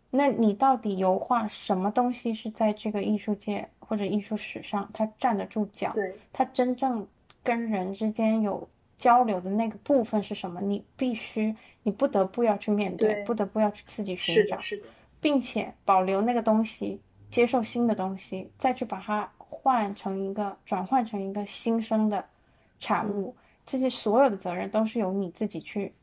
[0.09, 3.69] 那你到底油画什么东西是在这个艺术界？
[3.79, 7.07] 或者艺术史上，它站得住脚，对，它真正
[7.41, 8.67] 跟人之间有
[8.97, 10.59] 交流的那个部分是什么？
[10.59, 14.83] 你必须，你不得不要去面对，不得不要去自己寻找，是的，
[15.21, 16.99] 并且保留那个东西，
[17.31, 22.25] 接受新的东西，再去把它换成一个转换成一个新生的
[22.79, 23.35] 产物，
[23.65, 25.93] 这些所有的责任都是由你自己去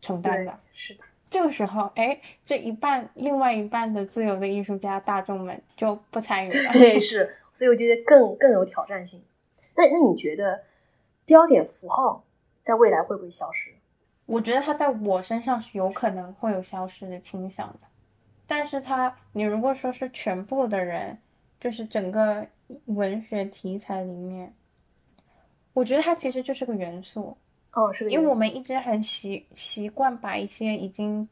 [0.00, 1.04] 承担的，是的。
[1.28, 6.72] 这个时候，哎，这一半，另外一半的自由的艺术家大众们就不参与了。
[6.72, 9.22] 对，是，所以我觉得更更有挑战性。
[9.76, 10.64] 那那你觉得
[11.24, 12.24] 标点符号
[12.62, 13.70] 在未来会不会消失？
[14.26, 17.80] 我觉得它在我身上是有可能会有消失的倾向的。
[18.48, 21.18] 但是它，你如果说是全部的人，
[21.60, 22.46] 就是整个
[22.86, 24.52] 文学题材里面，
[25.74, 27.36] 我觉得它其实就是个元素。
[27.72, 31.28] 哦，是的，因为我们一直很习习惯把一些已经，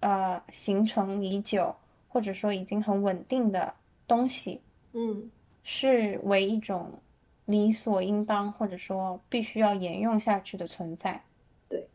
[0.00, 1.74] 呃，形成已久
[2.08, 3.72] 或者说已经很稳定的
[4.06, 4.60] 东西，
[4.92, 5.30] 嗯，
[5.62, 7.00] 视为一种
[7.46, 11.22] 理所应当或者说必须要沿用下去的存在。
[11.68, 11.88] 对，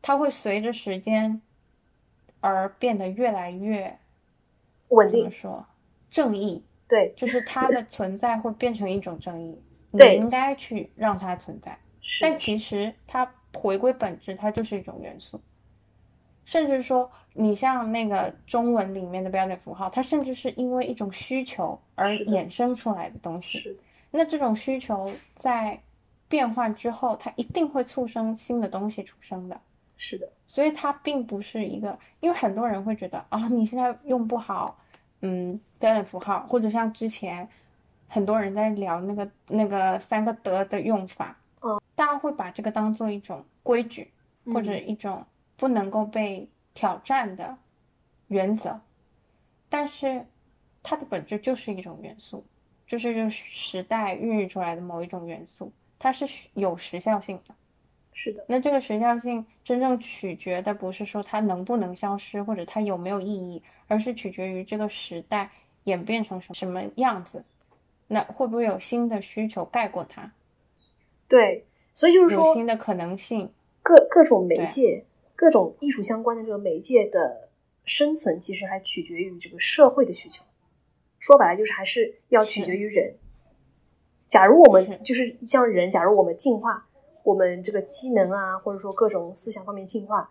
[0.00, 1.40] 它会随着时间
[2.40, 3.98] 而变得越来越
[4.88, 5.30] 稳定。
[5.30, 5.64] 说
[6.10, 9.58] 正义，对，就是它的存在会变成一种正义，
[9.92, 11.78] 你应该去让它存在。
[12.20, 15.40] 但其实它回归本质，它就是一种元素。
[16.44, 23.74] 甚至说，你像那个中文里面的标点符号，它甚至是因为一种需求而衍生出来的东西。
[24.10, 25.80] 那这种需求在
[26.28, 29.58] 变换之后，它一定会促生新的东西出生的。
[29.96, 30.28] 是的。
[30.46, 34.76] 所以它并不是一个，因为很多人会觉得啊，你现在用不好，
[35.22, 37.48] 嗯，标点符号，或者像之前
[38.06, 41.36] 很多人在聊那个那个三个德的用法。
[41.62, 44.10] 嗯大家会把这个当做一种规矩，
[44.46, 45.24] 或者一种
[45.56, 47.56] 不能够被挑战的
[48.28, 48.80] 原则，
[49.68, 50.26] 但是
[50.82, 52.44] 它的本质就是一种元素，
[52.86, 57.54] 就是就时代孕育出来的某一种元素，它是有时效性的。
[58.14, 63.62] 是的，那这个时效性真正取决的不是说它能不能消失，或者它有没有意义，
[63.92, 65.50] 而是取决于这个时代
[65.84, 67.44] 演变成什什么样子，
[68.08, 70.32] 那会不会有新的需求盖过它？
[71.28, 71.66] 对。
[71.92, 75.04] 所以就是说，新的可能性，各各种媒介、
[75.36, 77.50] 各种艺术相关的这个媒介的
[77.84, 80.42] 生存，其实还取决于这个社会的需求。
[81.18, 83.16] 说白了，就是还是要取决于人。
[84.26, 86.88] 假如我们就是像人，假如我们进化，
[87.24, 90.30] 我们这个机能啊，或者说各种思想方面进化，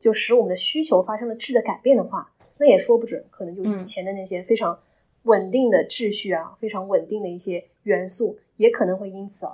[0.00, 4.78] 就使我们的需求发生了质的改变的话，那也说不准，可能就以前的那些非常
[5.22, 9.52] 稳定的秩序啊，非常稳定的一些元素，也可能会因此而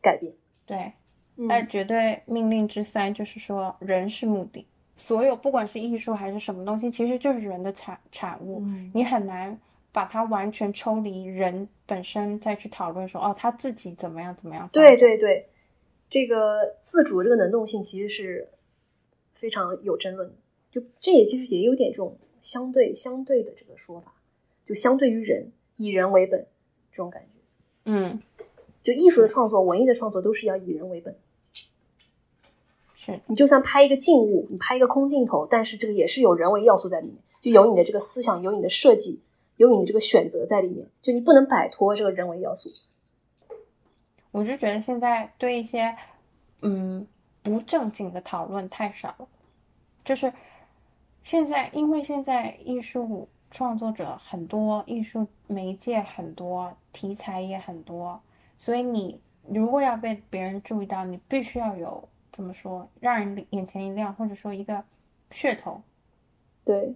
[0.00, 0.32] 改变。
[0.66, 0.92] 对，
[1.34, 4.66] 那绝对命令之三就是说，人是目的。
[4.96, 8.62] 所有不管是艺术还是什么东西，其实就是人的产产物。
[8.92, 9.58] 你很难
[9.90, 14.68] 把它完全抽离人本身，再去讨论说，哦，他自己怎么样怎么样。
[14.72, 15.48] 对对对，
[16.08, 18.48] 这个自主这个能动性其实是
[19.32, 20.34] 非常有争论的。
[20.70, 24.12] 就这也其实也有点这种相对相对的这个说法，
[24.64, 26.46] 就相对于人，以人为本
[26.92, 27.28] 这种感觉。
[27.86, 28.20] 嗯。
[28.82, 31.16] 就艺术的创作、文艺的创作都是要以人为本。
[32.96, 39.22] 是你就算拍一个静物，你拍一个空镜头，但是这个也是有人为要素在里面，就有你的这个思想，有你的设计，
[39.56, 42.68] 有你的这个选择在里面，就你不能摆脱这个人为要素。
[44.32, 45.96] 我就觉得现在对一些
[46.60, 47.06] 嗯
[47.42, 49.26] 不正经的讨论太少了，
[50.04, 50.30] 就是
[51.24, 58.20] 现在因为现在艺术创作者很多，艺术媒介很多，题材也很多，
[58.56, 64.84] 所以你如果要被别人注意到，你必须要有怎么说，让人眼前一亮，或者说一个
[65.30, 65.82] 噱头。
[66.64, 66.94] 对，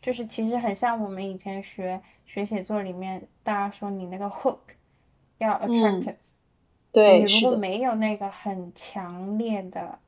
[0.00, 4.58] 就是其实很像我们以前学学写作里面，大家说你那个 hook
[5.38, 6.16] 要 attractive，
[6.92, 9.98] 对，你如果，没有那个很强烈的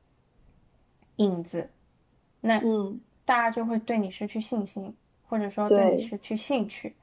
[1.17, 1.69] 影子，
[2.41, 4.95] 那嗯，大家就会对你失去信心，
[5.27, 6.95] 或者说对你失去兴趣。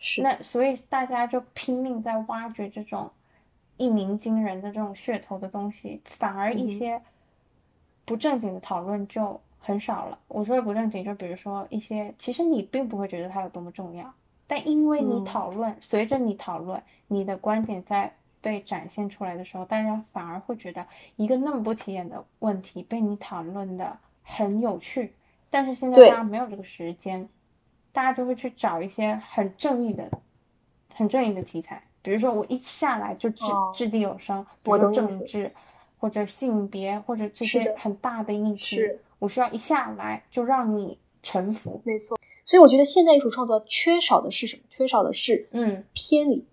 [0.00, 3.08] 是，那所以大家就拼命在挖掘这种
[3.76, 7.00] 一鸣惊人的这种噱头的东西，反而一些
[8.04, 10.18] 不正经的讨论就很少了。
[10.26, 14.12] 我说的不正经，就比如说一些其实你并不会觉得它有多么重要，
[14.48, 20.84] 但因为你嗯讨论，随着你讨论，你的观点在被展现出来的时候，大家反而会觉得
[21.14, 25.14] 一个那么不起眼的问题被你讨论的很有趣。
[25.52, 27.28] 但是现在大家没有这个时间，
[27.92, 30.10] 大家就会去找一些很正义的、
[30.94, 35.52] 很正义的题材，比如说我一下来就掷哦掷地有声，比如说我懂意思政治
[35.98, 41.82] 或者性别或者这些很大的议题是，我需要一下来就让你臣服。
[41.84, 42.18] 没错。
[42.46, 44.62] 所以我觉得现代艺术创作缺少的是什么？
[44.70, 46.46] 缺少的是嗯，偏离，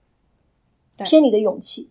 [0.97, 1.89] 对偏离的勇气，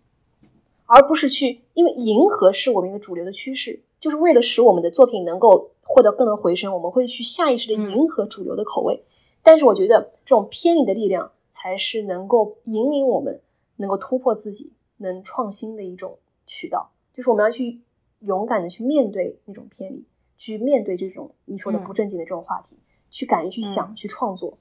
[0.84, 9.03] 而不是去因为迎合是我们一个主流的趋势，就是为了使我们的作品能够获得更多回声，我们会去下意识的嗯迎合主流的口味。
[9.42, 13.40] 但是我觉得这种偏离的力量才是能够引领我们
[13.76, 17.80] 能够突破自己、能创新的一种渠道，就是我们要去
[18.20, 20.05] 勇敢的去面对那种偏离，
[20.36, 22.78] 去面对这种你说的嗯不正经的这种话题，
[23.11, 24.59] 去敢于去想、嗯去创作。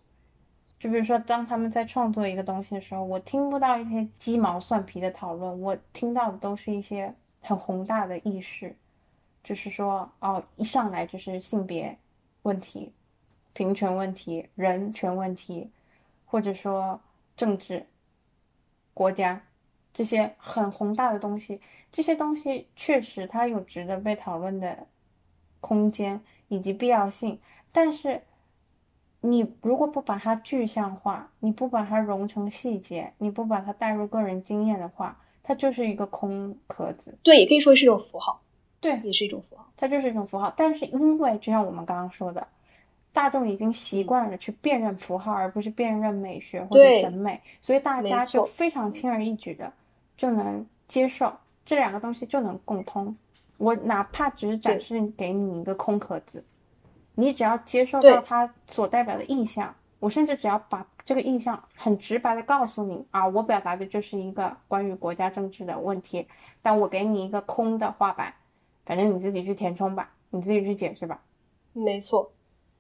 [0.80, 8.76] 就比如说，当他们在创作一个东西的时候，我听不到一些鸡毛蒜皮的讨论，我听到的都是一些很宏大的意识，
[9.48, 11.98] 就是说，哦，一上来就是性别
[12.42, 12.92] 问题、
[13.54, 15.72] 平权问题、人权问题，
[16.26, 17.00] 或者说
[17.38, 17.86] 政治、
[18.94, 19.42] 国家
[19.94, 21.62] 这些很宏大的东西，
[21.94, 24.86] 这些东西确实它有值得被讨论的
[25.62, 26.20] 空间
[26.50, 27.40] 以及必要性，
[27.72, 28.22] 但是。
[29.22, 37.18] 你如果不把它具象化，你不把它融成细节，你不把它带入个人经验的话，它就是一个空壳子。
[37.24, 38.40] 对，也可以说是一种符号，
[38.80, 39.68] 对，也是一种符号。
[39.76, 40.54] 它就是一种符号。
[40.56, 42.48] 但是因为就像我们刚刚说的，
[43.12, 49.72] 大众已经习惯了去辨认符号，而不是辨认美学或者审美，所以大家就非常轻而易举的
[50.16, 51.34] 就能接受
[51.66, 53.16] 这两个东西，就能共通。
[53.58, 56.46] 我哪怕只是展示给你一个空壳子，
[57.16, 66.28] 你只要接受到它所代表的意象，我甚至只要把这个意象很直白的告诉你啊，我表达的就是一个关于国家政治的问题，
[66.62, 68.32] 但我给你一个空的画板，
[68.88, 71.22] 反正你自己去填充吧，你自己去解释吧。
[71.74, 72.32] 没错，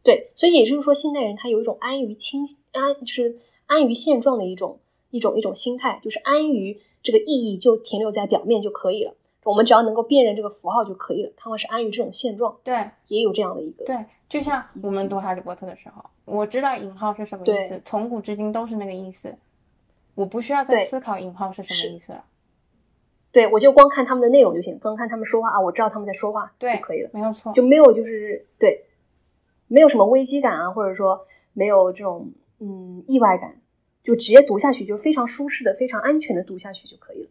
[0.02, 4.80] 对，所以也就是说，现代人他有一种安于清安，就是安于现状的一种
[5.12, 11.32] 一种一种心态，就是安于这个意义就停留在表面就可以了，我们只要能够辨认这个符号就可以了。
[11.36, 19.36] 他们是安于这种现状，对也有这样的一个对，就像我们读《哈利波特》的时候，我知道引号是什么意思，从古至今都是那个意思，
[20.16, 22.24] 我不需要再思考引号是什么意思了。
[23.32, 28.86] 对我就光看他们的内容就行，光看他们说话啊，我知道他们在说话对就可以了，没有错，就没有就是对，
[29.68, 31.22] 没有什么危机感啊，或者说
[31.54, 33.62] 没有这种嗯意外感，
[34.04, 37.30] 就直接读下去，就非常舒适的、非常安全的读下去就可以了。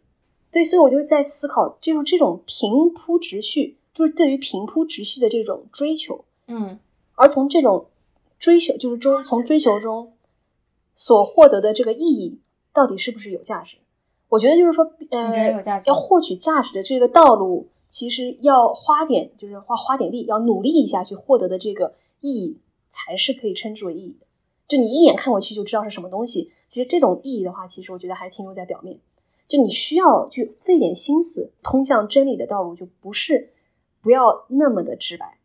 [0.51, 6.79] 对，所以我就在思考，就是这种平铺直叙，就是对于平铺直叙的这种追求，嗯
[7.15, 7.87] 而从这种
[8.39, 10.13] 追求，就是中从追求中
[10.93, 12.39] 所获得的这个意义，
[12.71, 13.77] 到底是不是有价值？
[14.29, 22.59] 我觉得就是说，呃要获取价值的这个道路，其实要花点，就是花花点力，要努力一下去获得的这个意义，
[22.89, 24.25] 才是可以称之为意义的。
[24.67, 28.99] 就你一眼看过去就知道是什么东西，其实这种意义的话，其实我觉得还停留在表面。
[29.47, 33.53] 就你需要去费点心思，通向真理的道路就不是
[34.01, 35.36] 不要那么的直白，